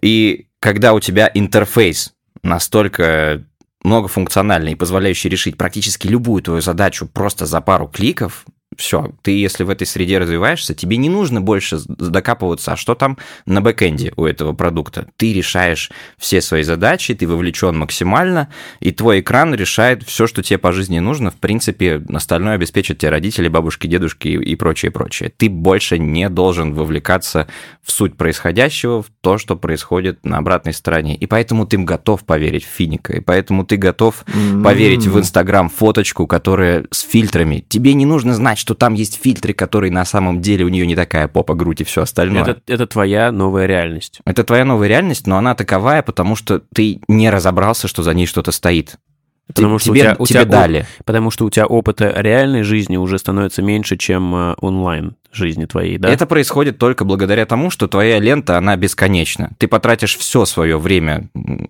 [0.01, 3.45] И когда у тебя интерфейс настолько
[3.83, 8.45] многофункциональный и позволяющий решить практически любую твою задачу просто за пару кликов,
[8.77, 13.18] все, ты если в этой среде развиваешься, тебе не нужно больше докапываться, а что там
[13.47, 15.09] на бэкэнде у этого продукта.
[15.16, 18.49] Ты решаешь все свои задачи, ты вовлечен максимально,
[18.81, 21.31] и твой экран решает все, что тебе по жизни нужно.
[21.31, 25.33] В принципе, остальное обеспечат тебе родители, бабушки, дедушки и, прочее, прочее.
[25.37, 27.49] Ты больше не должен вовлекаться
[27.83, 31.16] в суть происходящего, в то, что происходит на обратной стороне.
[31.16, 34.24] И поэтому ты готов поверить в финика, и поэтому ты готов
[34.62, 37.64] поверить в Инстаграм фоточку, которая с фильтрами.
[37.68, 40.97] Тебе не нужно знать, что там есть фильтры, которые на самом деле у нее не
[40.97, 42.43] такая попа, грудь и все остальное.
[42.43, 44.19] Это, это твоя новая реальность.
[44.25, 48.27] Это твоя новая реальность, но она таковая, потому что ты не разобрался, что за ней
[48.27, 48.97] что-то стоит.
[49.47, 50.87] Потому Ты- что у тебе, тебя- у тебе тебя- дали.
[51.05, 55.99] Потому что у тебя опыта реальной жизни уже становится меньше, чем э, онлайн жизни твоей,
[55.99, 56.09] да?
[56.09, 59.51] Это происходит только благодаря тому, что твоя лента, она бесконечна.
[59.59, 61.28] Ты потратишь все свое время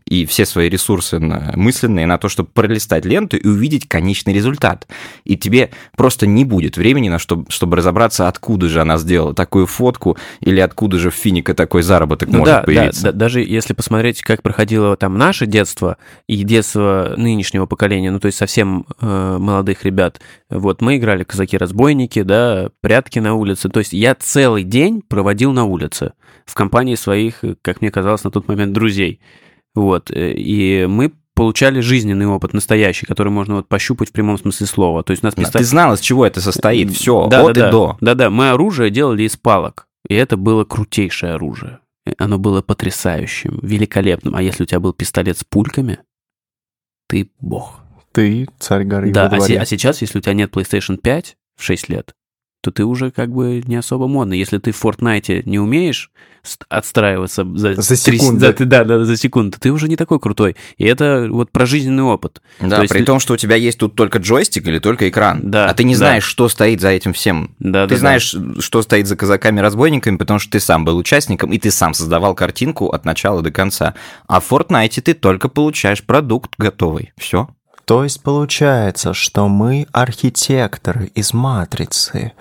[0.08, 4.86] и все свои ресурсы мысленные на то, чтобы пролистать ленту и увидеть конечный результат.
[5.24, 9.66] И тебе просто не будет времени, на что, чтобы разобраться, откуда же она сделала такую
[9.66, 13.02] фотку или откуда же в Финика такой заработок Ну может да, да, появиться.
[13.02, 15.96] да, даже если посмотреть, как проходило там наше детство
[16.28, 20.20] и детство нынешнего поколения, ну то есть совсем э, молодых ребят,
[20.50, 25.64] вот мы играли казаки-разбойники, да, прятки на улице, то есть я целый день проводил на
[25.64, 26.12] улице
[26.44, 29.20] в компании своих, как мне казалось на тот момент, друзей,
[29.74, 34.66] вот, э, и мы получали жизненный опыт настоящий, который можно вот пощупать в прямом смысле
[34.66, 36.90] слова, то есть нас писта- Ты знал, из чего это состоит.
[36.92, 37.70] Все, да, от да, и да.
[37.70, 37.96] до.
[38.00, 39.86] Да-да, мы оружие делали из палок.
[40.08, 41.80] И это было крутейшее оружие.
[42.18, 44.36] Оно было потрясающим, великолепным.
[44.36, 45.98] А если у тебя был пистолет с пульками,
[47.08, 47.80] ты бог.
[48.16, 49.60] Ты царь горы да, во а, се- дворе.
[49.60, 52.14] а сейчас, если у тебя нет PlayStation 5 в 6 лет,
[52.62, 54.38] то ты уже как бы не особо модный.
[54.38, 56.10] Если ты в Fortnite не умеешь
[56.42, 58.40] ст- отстраиваться за, За секунду.
[58.40, 60.56] за- да, да, за секунду, ты уже не такой крутой.
[60.78, 62.40] И это вот про жизненный опыт.
[62.58, 65.40] Да, То есть при том, что у тебя есть тут только джойстик или только экран.
[65.42, 65.98] Да, а ты не да.
[65.98, 67.54] знаешь, что стоит за этим всем.
[67.58, 71.58] Да, ты да, знаешь, что стоит за казаками-разбойниками, потому что ты сам был участником, и
[71.58, 73.92] ты сам создавал картинку от начала до конца.
[74.26, 77.12] А в Fortnite ты только получаешь продукт готовый.
[77.18, 77.48] Все.
[77.86, 82.32] То есть получается, что мы архитекторы из Матрицы,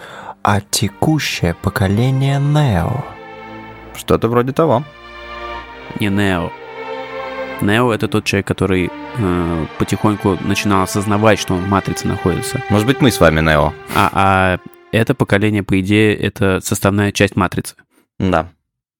[0.41, 3.05] а текущее поколение Нео.
[3.95, 4.83] Что-то вроде того.
[5.99, 6.51] Не Нео.
[7.61, 12.63] Нео это тот человек, который э, потихоньку начинал осознавать, что он в матрице находится.
[12.71, 13.71] Может быть, мы с вами Нео.
[13.93, 14.59] А, а
[14.91, 17.75] это поколение, по идее, это составная часть матрицы.
[18.17, 18.49] Да.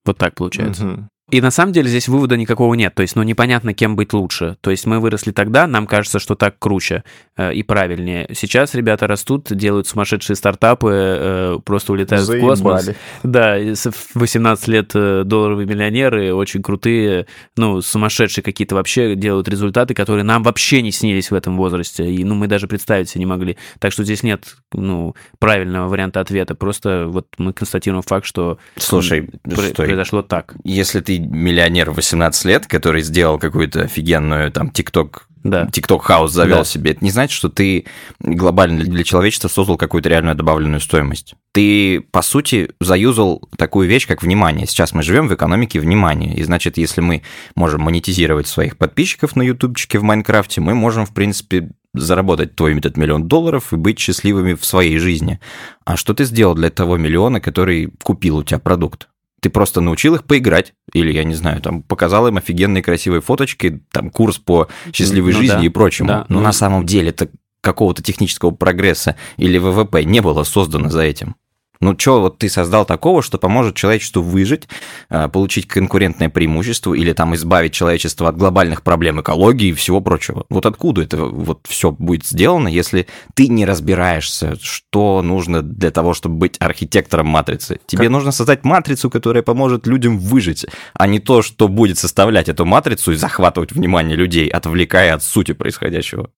[0.04, 0.84] Вот так получается.
[0.84, 1.08] Мгм.
[1.28, 2.94] И на самом деле здесь вывода никакого нет.
[2.94, 4.56] То есть, ну, непонятно, кем быть лучше.
[4.60, 7.02] То есть, мы выросли тогда, нам кажется, что так круче
[7.36, 8.28] э, и правильнее.
[8.32, 12.84] Сейчас ребята растут, делают сумасшедшие стартапы, э, просто улетают в космос.
[12.84, 12.96] Заебали.
[13.24, 19.16] Да, и с- в 18 лет э, долларовые миллионеры, очень крутые, ну, сумасшедшие какие-то вообще
[19.16, 22.08] делают результаты, которые нам вообще не снились в этом возрасте.
[22.08, 23.56] И, ну, мы даже представить себе не могли.
[23.80, 26.54] Так что здесь нет, ну, правильного варианта ответа.
[26.54, 29.86] Просто вот мы констатируем факт, что Слушай, пр- стой.
[29.86, 30.54] произошло так.
[30.62, 35.64] Если ты миллионер в 18 лет, который сделал какую-то офигенную там ТикТок Да.
[35.66, 36.64] TikTok house завел Да.
[36.64, 37.84] себе, это не значит, что ты
[38.18, 41.34] глобально для человечества создал какую-то реальную добавленную стоимость.
[41.52, 44.66] Ты, по сути, заюзал такую вещь, как внимание.
[44.66, 46.34] Сейчас мы живем в экономике внимания.
[46.34, 47.22] И значит, если мы
[47.54, 52.96] можем монетизировать своих подписчиков на ютубчике в Майнкрафте, мы можем, в принципе, заработать твой этот
[52.96, 55.40] миллион долларов и быть счастливыми в своей жизни.
[55.84, 59.08] А что ты сделал для того миллиона, который купил у тебя продукт?
[59.46, 63.80] Ты просто научил их поиграть, или, я не знаю, там, показал им офигенные красивые фоточки,
[63.92, 66.08] там, курс по счастливой Ну жизни да, и прочему.
[66.08, 67.28] да, Но ну- на самом деле это
[67.60, 71.36] какого-то технического прогресса или ВВП не было создано за этим.
[71.80, 74.68] Ну, что вот ты создал такого, что поможет человечеству выжить,
[75.10, 80.44] э, получить конкурентное преимущество или там избавить человечество от глобальных проблем экологии и всего прочего?
[80.48, 86.14] Вот откуда это вот все будет сделано, если ты не разбираешься, что нужно для того,
[86.14, 87.80] чтобы быть архитектором матрицы?
[87.86, 92.48] Тебе Как- нужно создать матрицу, которая поможет людям выжить, а не то, что будет составлять
[92.48, 96.30] эту матрицу и захватывать внимание людей, отвлекая от сути происходящего.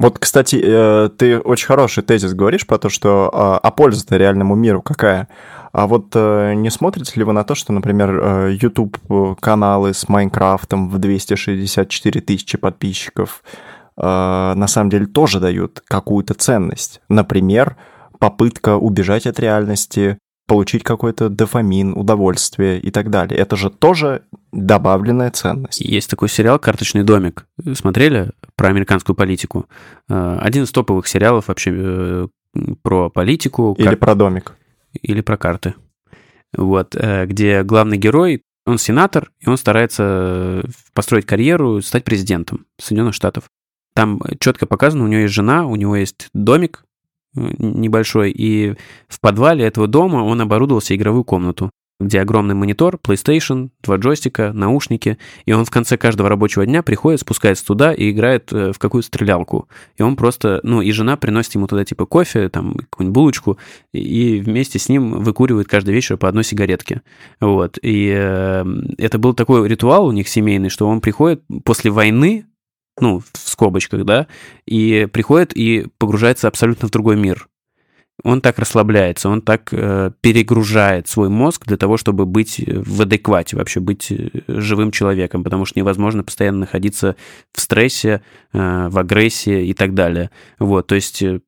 [0.00, 4.54] Вот, кстати, э, ты очень хороший тезис говоришь про то, что а а польза-то реальному
[4.54, 5.28] миру какая.
[5.72, 10.88] А вот э, не смотрите ли вы на то, что, например, э, YouTube-каналы с Майнкрафтом
[10.88, 13.42] в 264 тысячи подписчиков
[13.96, 17.02] на самом деле тоже дают какую-то ценность?
[17.10, 17.76] Например,
[18.18, 20.16] попытка убежать от реальности,
[20.50, 23.38] получить какой-то дофамин, удовольствие и так далее.
[23.38, 25.80] Это же тоже добавленная ценность.
[25.80, 27.46] Есть такой сериал «Карточный домик».
[27.74, 29.66] Смотрели про американскую политику?
[30.08, 32.26] Э, Один из топовых сериалов вообще э,
[32.82, 33.76] про политику.
[33.78, 34.56] Или кар- про домик.
[35.00, 35.74] или про карты.
[36.56, 43.14] Вот, э, где главный герой, он сенатор, и он старается построить карьеру, стать президентом Соединенных
[43.14, 43.44] Штатов.
[43.94, 46.82] Там четко показано, у него есть жена, у него есть домик
[47.34, 48.74] небольшой, и
[49.08, 51.70] в подвале этого дома он оборудовал себе игровую комнату,
[52.00, 57.20] где огромный монитор, PlayStation, два джойстика, наушники, и он в конце каждого рабочего дня приходит,
[57.20, 59.68] спускается туда и играет э, в какую-то стрелялку.
[59.96, 63.58] И он просто, ну, и жена приносит ему туда типа кофе, там, какую-нибудь булочку,
[63.92, 67.02] и вместе с ним выкуривает каждый вечер по одной сигаретке.
[67.38, 67.78] Вот.
[67.82, 68.64] И э,
[68.96, 72.46] это был такой ритуал у них семейный, что он приходит после войны,
[72.98, 74.26] ну, в скобочках, да,
[74.66, 77.48] и приходит и погружается абсолютно в другой мир.
[78.22, 83.56] Он так расслабляется, он так э, перегружает свой мозг для того, чтобы быть в адеквате,
[83.56, 87.16] вообще быть э, живым человеком, потому что невозможно постоянно находиться
[87.52, 88.22] в стрессе,
[88.52, 90.30] э, в агрессии и так далее.
[90.58, 91.40] Вот, то есть э,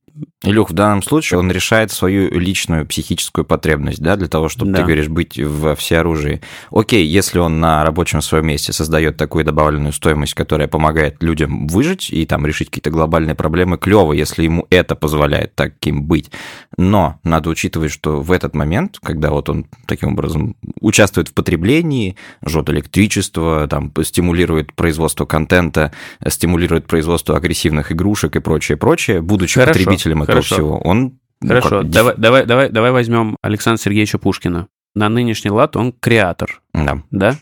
[0.45, 4.79] Илюх, в данном случае он решает свою личную психическую потребность, да, для того, чтобы, Да.
[4.79, 6.41] ты говоришь, быть во всеоружии.
[6.71, 12.11] Окей, если он на рабочем своем месте создает такую добавленную стоимость, которая помогает людям выжить
[12.11, 16.31] и там решить какие-то глобальные проблемы, клево, если ему это позволяет таким быть.
[16.77, 22.17] Но надо учитывать, что в этот момент, когда вот он таким образом участвует в потреблении,
[22.45, 25.93] жжет электричество, там, стимулирует производство контента,
[26.27, 30.55] стимулирует производство агрессивных игрушек и прочее, прочее, будучи Хорошо, потребителем этого хорошо.
[30.55, 31.19] всего, он...
[31.41, 34.69] ну, Хорошо, как, давай, давай, давай, давай возьмем Александра Сергеевича Пушкина.
[34.95, 37.03] На нынешний лад он креатор, Да.
[37.11, 37.37] да?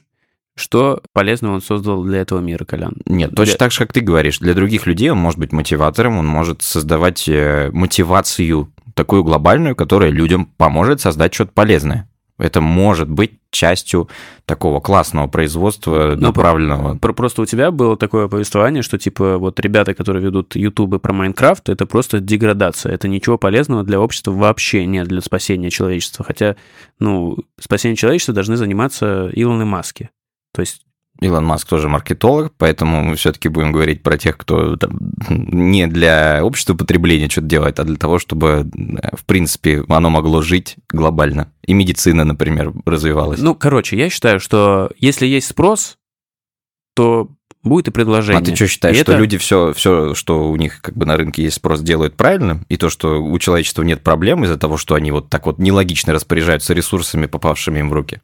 [0.57, 2.95] Что полезного он создал для этого мира, Колян?
[3.07, 4.39] Нет, точно Для- так же, как ты говоришь.
[4.41, 10.11] Для других людей он может быть мотиватором, он может создавать э, мотивацию такую глобальную, которая
[10.11, 12.10] людям поможет создать что-то полезное.
[12.41, 14.09] Это может быть частью
[14.47, 16.97] такого классного производства, Ну, направленного.
[16.99, 21.13] Про- Просто у тебя было такое повествование, что типа вот ребята, которые ведут ютубы про
[21.13, 22.93] Майнкрафт, это просто деградация.
[22.93, 26.25] Это ничего полезного для общества вообще нет для спасения человечества.
[26.25, 26.57] Хотя,
[26.99, 30.11] ну, спасение человечества должны заниматься Илон и Маски.
[30.55, 30.83] То есть
[31.21, 34.99] Илон Маск тоже маркетолог, поэтому мы все-таки будем говорить про тех, кто там,
[35.29, 38.69] не для общества потребления что-то делает, а для того, чтобы,
[39.03, 41.53] э, в принципе, оно могло жить глобально.
[41.67, 43.41] И медицина, например, развивалась.
[43.41, 45.99] Ну, короче, я считаю, что если есть спрос,
[46.95, 47.29] то
[47.63, 48.41] будет и предложение.
[48.41, 51.05] А ты что считаешь, И что это- люди все, все, что у них как бы
[51.05, 52.65] на рынке есть спрос, делают правильно?
[52.69, 56.13] И то, что у человечества нет проблем из-за того, что они вот так вот нелогично
[56.15, 58.23] распоряжаются ресурсами, попавшими им в руки?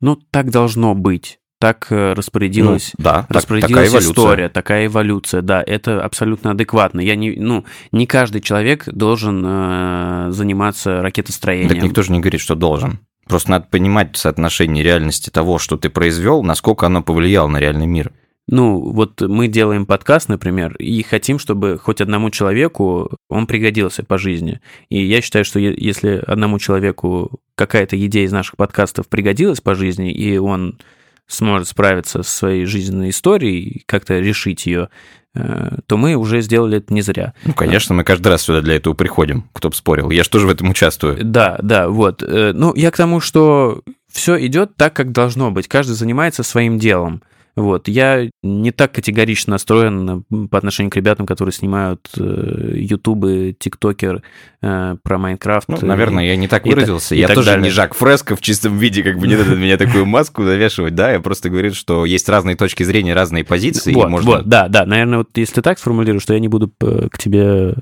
[0.00, 1.38] Ну, так должно быть.
[1.58, 4.10] Так э, распорядилась, Ну, да, так- распорядилась такая эволюция.
[4.12, 7.00] история, такая эволюция, да, это абсолютно адекватно.
[7.00, 11.68] Я не, ну, не каждый человек должен э, заниматься ракетостроением.
[11.70, 13.00] Так никто же не говорит, что должен.
[13.26, 18.12] Просто надо понимать соотношение реальности того, что ты произвел, насколько оно повлияло на реальный мир.
[18.48, 24.18] Ну, вот мы делаем подкаст, например, и хотим, чтобы хоть одному человеку он пригодился по
[24.18, 24.60] жизни.
[24.88, 30.12] И я считаю, что если одному человеку какая-то идея из наших подкастов пригодилась по жизни,
[30.12, 30.78] и он
[31.26, 34.88] сможет справиться со своей жизненной историей, как-то решить ее,
[35.34, 37.34] э, то мы уже сделали это не зря.
[37.44, 40.10] Ну, конечно, мы каждый раз сюда для этого приходим, кто бы спорил.
[40.10, 41.18] Я же тоже в этом участвую.
[41.24, 42.22] Да, да, вот.
[42.22, 45.68] Э, Ну, я к тому, что все идет так, как должно быть.
[45.68, 47.22] Каждый занимается своим делом.
[47.56, 47.88] Вот.
[47.88, 54.22] Я не так категорично настроен э, по отношению к ребятам, которые снимают э, ютубы, тиктокер
[54.60, 55.66] э, про Майнкрафт.
[55.68, 57.14] Ну, И- наверное, я не так и та- выразился.
[57.14, 57.64] и я так тоже далее.
[57.64, 60.94] не Жак Фреско в чистом виде, как бы не надо на меня такую маску завешивать,
[60.94, 64.30] да, я просто говорю, что есть разные точки зрения, разные позиции, вот, и можно...
[64.30, 64.84] вот, да, да.
[64.84, 67.74] Наверное, вот если ты так сформулируешь, то я не буду э, к тебе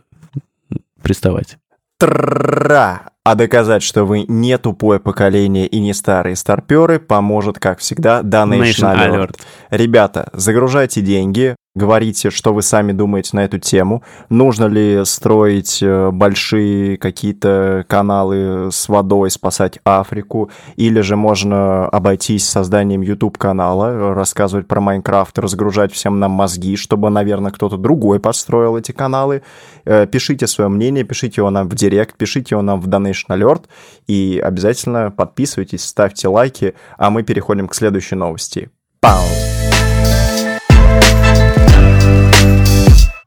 [1.03, 1.59] приставать.
[1.99, 3.11] Тра.
[3.27, 8.95] А доказать, что вы не тупое поколение и не старые старперы, поможет, как всегда, Donation
[8.95, 9.11] Alert.
[9.11, 9.37] Alert.
[9.71, 14.03] Ребята, загружайте деньги, говорите, что вы сами думаете на эту тему.
[14.29, 22.47] Нужно ли строить э, большие какие-то каналы с водой, спасать Африку, или же можно обойтись
[22.49, 28.93] созданием YouTube-канала, рассказывать про Майнкрафт, разгружать всем нам мозги, чтобы, наверное, кто-то другой построил эти
[28.93, 29.43] каналы.
[29.85, 33.65] Э, Пишите свое мнение, пишите его нам в директ, пишите его нам в Donation Alert,
[34.07, 38.71] и обязательно подписывайтесь, ставьте лайки, а мы переходим к следующей новости.
[39.01, 39.25] Пау!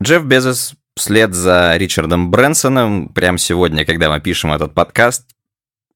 [0.07, 5.25] Джефф Безос вслед за Ричардом Брэнсоном, прямо сегодня, когда мы пишем этот подкаст,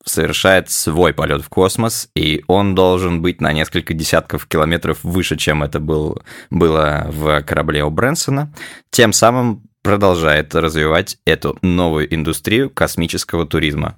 [0.04, 5.64] совершает свой полет в космос, и он должен быть на несколько десятков километров выше, чем
[5.64, 8.54] это был, было в корабле у Брэнсона,
[8.90, 13.96] тем самым продолжает развивать эту новую индустрию космического туризма.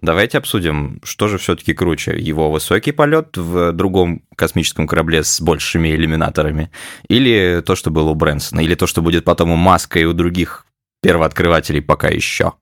[0.00, 5.94] Давайте обсудим, что же все-таки круче, его высокий полет в другом космическом корабле с большими
[5.94, 6.70] иллюминаторами,
[7.08, 10.12] или то, что было у Брэнсона, или то, что будет потом у Маска и у
[10.12, 10.66] других
[11.00, 12.54] первооткрывателей пока еще.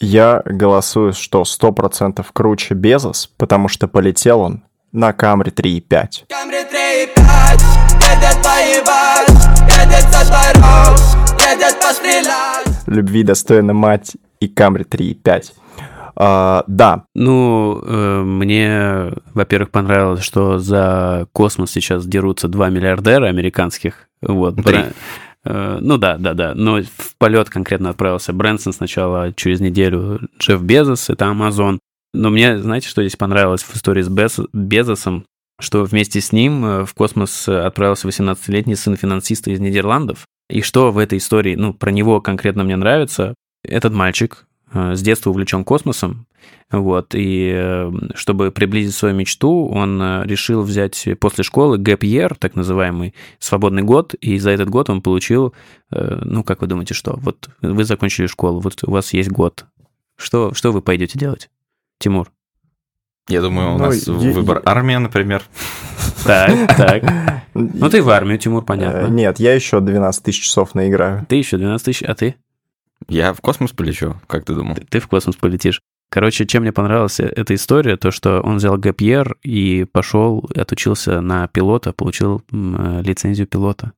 [0.00, 4.62] Я голосую, что 100% круче Безос, потому что полетел он
[4.92, 6.26] на Камри 3.5.
[6.28, 7.18] Камри 3,5
[8.00, 9.28] Едет поебать
[9.68, 11.00] Едет со дворов
[11.40, 15.52] Едет пострелять Любви достойна мать и Камри 3.5.
[16.20, 24.08] А, да, Ну, э, мне, во-первых, понравилось, что за космос сейчас дерутся два миллиардера американских.
[24.20, 24.56] Вот.
[24.56, 24.78] Три.
[25.44, 26.54] Э, Ну да, да, да.
[26.56, 31.78] Но в полет конкретно отправился Брэнсон сначала, через неделю Джефф Безос, это Амазон.
[32.12, 35.24] Но мне, знаете, что здесь понравилось в истории с Безосом?
[35.60, 40.26] Что вместе с ним э, в космос отправился 18-летний сын финансиста из Нидерландов.
[40.50, 45.30] И что в этой истории, ну, про него конкретно мне нравится, этот мальчик с детства
[45.30, 46.26] увлечен космосом,
[46.70, 52.36] вот, и э, чтобы приблизить свою мечту, он э, решил взять после школы gap year,
[52.38, 55.54] так называемый, свободный год, и за этот год он получил,
[55.90, 57.18] э, ну, как вы думаете, что?
[57.22, 59.64] Вот вы закончили школу, вот у вас есть год.
[60.16, 61.48] Что, что вы пойдете делать,
[61.98, 62.30] Тимур?
[63.30, 65.42] Я думаю, у Ну, нас я- выбор армия, например.
[66.24, 67.02] Так, так.
[67.54, 69.06] Ну, ты в армию, Тимур, Э, понятно.
[69.08, 71.26] Нет, я еще 12 тысяч часов наиграю.
[71.28, 72.36] Ты еще 12 тысяч, а ты?
[73.08, 74.74] Я в космос полечу, как ты думал?
[74.74, 75.80] Ты, ты в космос полетишь.
[76.10, 81.48] Короче, чем мне понравилась эта история, то, что он взял year и пошел, отучился на
[81.48, 83.92] пилота, получил э, лицензию пилота.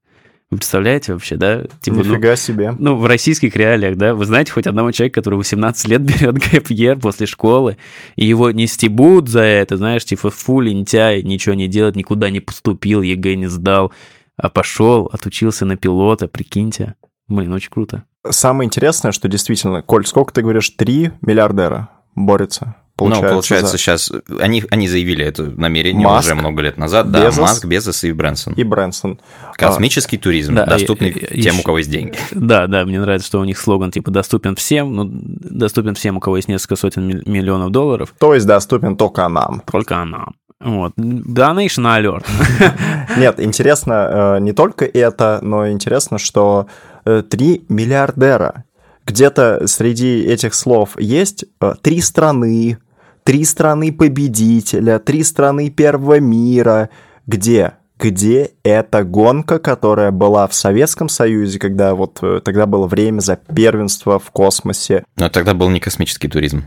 [0.50, 1.62] Вы представляете вообще, да?
[1.80, 2.74] Типа, ну, Нифига себе.
[2.76, 6.36] ну, в российских реалиях, да, вы знаете хоть одного человека, который 18 лет берет
[6.70, 7.76] year после школы,
[8.16, 12.40] и его не стебут за это, знаешь, типа, фу, лентяй, ничего не делает, никуда не
[12.40, 13.92] поступил, ЕГЭ не сдал,
[14.36, 16.96] а пошел, отучился на пилота, прикиньте.
[17.28, 18.04] Блин, очень круто.
[18.28, 22.74] Самое интересное, что действительно, Коль, сколько ты говоришь, 3 миллиардера борются?
[22.96, 27.10] Получается, ну, получается, за- сейчас они, они заявили это намерение Маск, уже много лет назад.
[27.10, 28.52] Да, Безос Маск, Безос и Брэнсон.
[28.52, 29.18] И Брэнсон.
[29.54, 32.18] Космический туризм, да, доступный и- и- тем, ещё- у кого есть деньги.
[32.32, 36.20] Да, да, мне нравится, что у них слоган типа доступен всем, ну, доступен всем, у
[36.20, 39.62] кого есть несколько сотен миллионов долларов, То есть доступен только нам.
[39.72, 40.34] только нам.
[40.62, 40.92] Вот.
[40.98, 42.26] Donation alert.
[43.16, 46.66] Нет, интересно э, не только это, но интересно, что
[47.05, 48.64] три миллиардера.
[49.07, 52.78] Где-то среди этих слов есть э, три страны,
[53.24, 56.90] три страны победителя, три страны первого мира.
[57.26, 57.72] Где?
[57.98, 63.36] Где эта гонка, которая была в Советском Союзе, когда вот э, тогда было время за
[63.36, 65.05] первенство в космосе?
[65.16, 66.64] Но тогда был не космический туризм.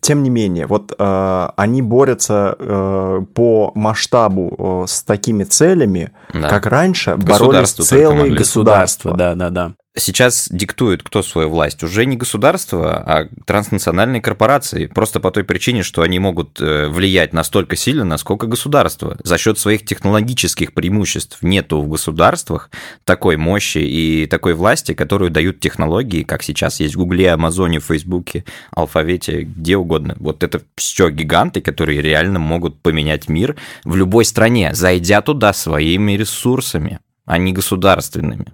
[0.00, 6.48] Тем не менее, вот э, они борются э, по масштабу э, с такими целями, Да.
[6.48, 9.16] как раньше боролись целые государства.
[9.16, 9.72] да, да, да.
[9.98, 11.82] Сейчас диктует кто свою власть?
[11.82, 14.88] Уже не государство, а транснациональные корпорации.
[14.88, 19.16] Просто по той причине, что они могут э, влиять настолько сильно, насколько государство.
[19.24, 22.70] За счет своих технологических преимуществ нету в государствах
[23.04, 28.44] такой мощи и такой власти, которую дают технологии, как сейчас есть в Гугле, Амазоне, Фейсбуке,
[28.72, 30.14] Алфавите, где угодно.
[30.20, 36.12] Вот это все гиганты, которые реально могут поменять мир в любой стране, зайдя туда своими
[36.12, 38.52] ресурсами, а не государственными.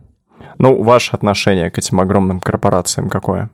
[0.58, 3.50] Ну, ваше отношение к этим огромным корпорациям какое?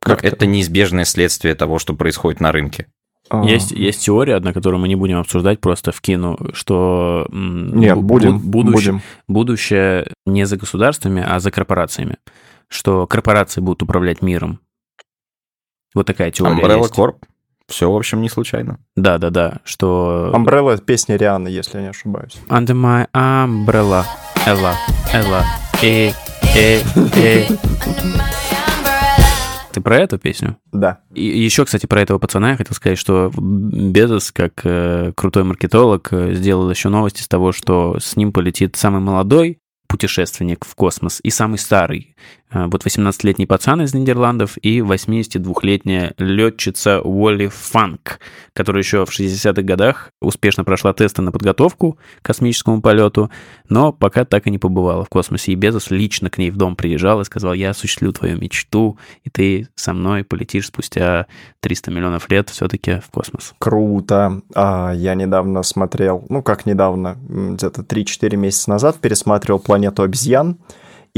[0.00, 2.86] Как это неизбежное следствие того, что происходит на рынке.
[3.30, 8.00] А, Есть, есть теория одна, которую мы не будем обсуждать, просто вкину, что Нет, бу-
[8.02, 9.02] будем, бу- будущее, будем.
[9.26, 12.16] будущее не за государствами, а за корпорациями.
[12.68, 14.60] Что корпорации будут управлять миром.
[15.94, 16.94] Вот такая теория Umbrella есть.
[16.94, 17.16] Corp.
[17.66, 18.78] Все, в общем, не случайно.
[18.96, 19.58] Да, да, да.
[19.64, 22.38] Что Umbrella— это песня Рианы, если я не ошибаюсь.
[22.48, 24.04] Under my umbrella,
[24.46, 24.74] Элла,
[25.12, 25.44] Элла,
[25.82, 26.12] э, э, э.
[29.72, 30.56] Ты про эту песню?
[30.72, 30.98] Да.
[31.14, 36.08] И еще, кстати, про этого пацана я хотел сказать, что Безос, как э, крутой маркетолог,
[36.10, 41.20] э, сделал еще новости с того, что с ним полетит самый молодой путешественник в космос
[41.22, 42.16] и самый старый.
[42.50, 48.20] Э, Вот 18-летний пацан из Нидерландов и 82-летняя летчица Уолли Фанк,
[48.52, 53.30] которая еще в 60-х годах успешно прошла тесты на подготовку к космическому полету,
[53.68, 55.52] но пока так и не побывала в космосе.
[55.52, 59.30] И Безос лично к ней в дом приезжал и сказал, я осуществлю твою мечту, и
[59.30, 61.26] ты со мной полетишь спустя
[61.60, 63.54] 300 миллионов лет все-таки в космос.
[63.58, 64.42] Круто.
[64.54, 70.58] А, я недавно смотрел, ну как недавно, где-то 3-4 месяца назад пересматривал «Планету обезьян»,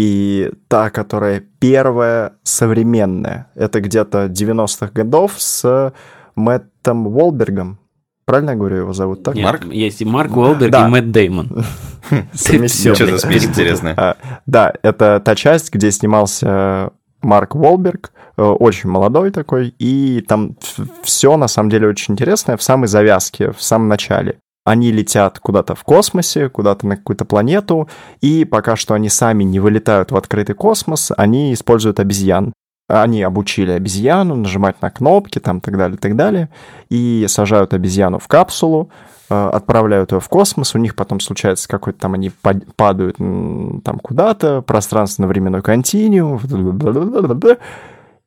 [0.01, 5.93] и та, которая первая современная, это где-то 90-х годов с
[6.35, 7.79] Мэттом Уолбергом.
[8.25, 9.35] Правильно я говорю, его зовут так?
[9.35, 9.65] Нет, Марк?
[9.67, 10.87] Есть и Марк Уолберг, Да.
[10.87, 11.65] и Мэтт Деймон.
[12.35, 14.17] Что за смесь интересная?
[14.47, 20.57] Да, это та часть, где снимался Марк Уолберг, э, очень молодой такой, и там
[21.03, 24.39] все на самом деле очень интересное в самой завязке, в самом начале.
[24.65, 27.89] Они летят куда-то в космосе, куда-то на какую-то планету,
[28.21, 32.53] и пока что они сами не вылетают в открытый космос, они используют обезьян.
[32.89, 36.51] Они обучили обезьяну нажимать на кнопки, там, так далее, так далее,
[36.89, 38.91] и сажают обезьяну в капсулу,
[39.31, 43.99] э, отправляют ее в космос, у них потом случается какой-то там, они пад- падают там
[44.03, 46.41] куда-то, пространственно-временной континуум,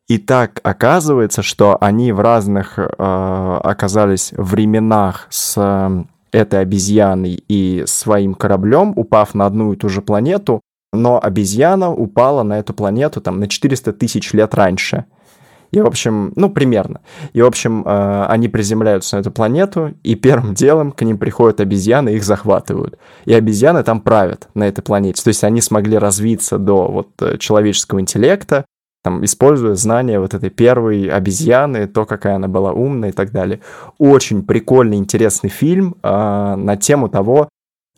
[0.08, 8.34] и так оказывается, что они в разных э, оказались временах с этой обезьяной и своим
[8.34, 10.62] кораблем, упав на одну и ту же планету,
[10.92, 15.06] но обезьяна упала на эту планету там на 400 тысяч лет раньше.
[15.72, 17.02] И, в общем, ну, примерно.
[17.34, 21.62] И, в общем, э, они приземляются на эту планету, и первым делом к ним приходят
[21.62, 23.00] обезьяны, их захватывают.
[23.26, 25.24] И обезьяны там правят на этой планете.
[25.24, 28.66] То есть они смогли развиться до вот э, человеческого интеллекта,
[29.04, 33.60] там, используя знания вот этой первой обезьяны, то, какая она была умная и так далее.
[34.00, 37.50] Очень прикольный, интересный фильм э, на тему того,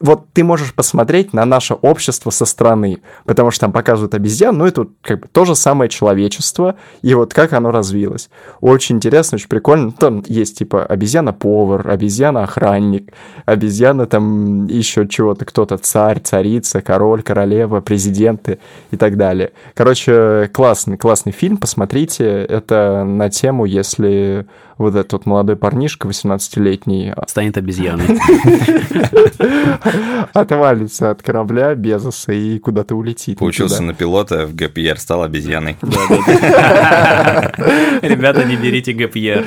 [0.02, 4.68] вот ты можешь посмотреть на наше общество со стороны, потому что там показывают обезьян, но
[4.68, 8.30] это как бы то же самое человечество, и вот как оно развилось.
[8.60, 9.94] Очень интересно, очень прикольно.
[9.94, 13.14] Там есть типа обезьяна-повар, обезьяна-охранник,
[13.46, 18.60] обезьяна там еще чего-то, кто-то царь, царица, король, королева, президенты
[18.92, 19.54] и так далее.
[19.76, 22.26] Короче, классный, классный фильм, посмотрите.
[22.26, 24.46] Это на тему, если
[24.78, 28.06] вот этот вот молодой парнишка, 18-летний, Станет обезьяной.
[30.34, 33.40] отвалится от корабля Безоса и куда-то улетит.
[33.40, 33.88] Поучился туда.
[33.88, 35.78] на пилота, в ГПР стал обезьяной.
[38.02, 39.46] Ребята, не берите ГПР.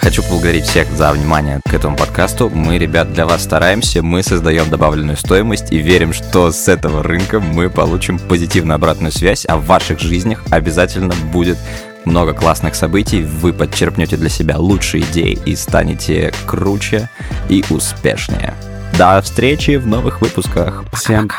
[0.00, 2.48] Хочу поблагодарить всех за внимание к этому подкасту.
[2.48, 7.38] Мы, ребят, для вас стараемся, мы создаем добавленную стоимость и верим, что с этого рынка
[7.38, 11.58] мы получим позитивную обратную связь, а в ваших жизнях обязательно будет
[12.04, 17.08] много классных событий, вы подчерпнете для себя лучшие идеи и станете круче
[17.48, 18.54] и успешнее.
[18.98, 20.84] До встречи в новых выпусках.
[20.92, 21.30] Всем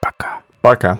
[0.00, 0.40] пока.
[0.60, 0.98] Пока.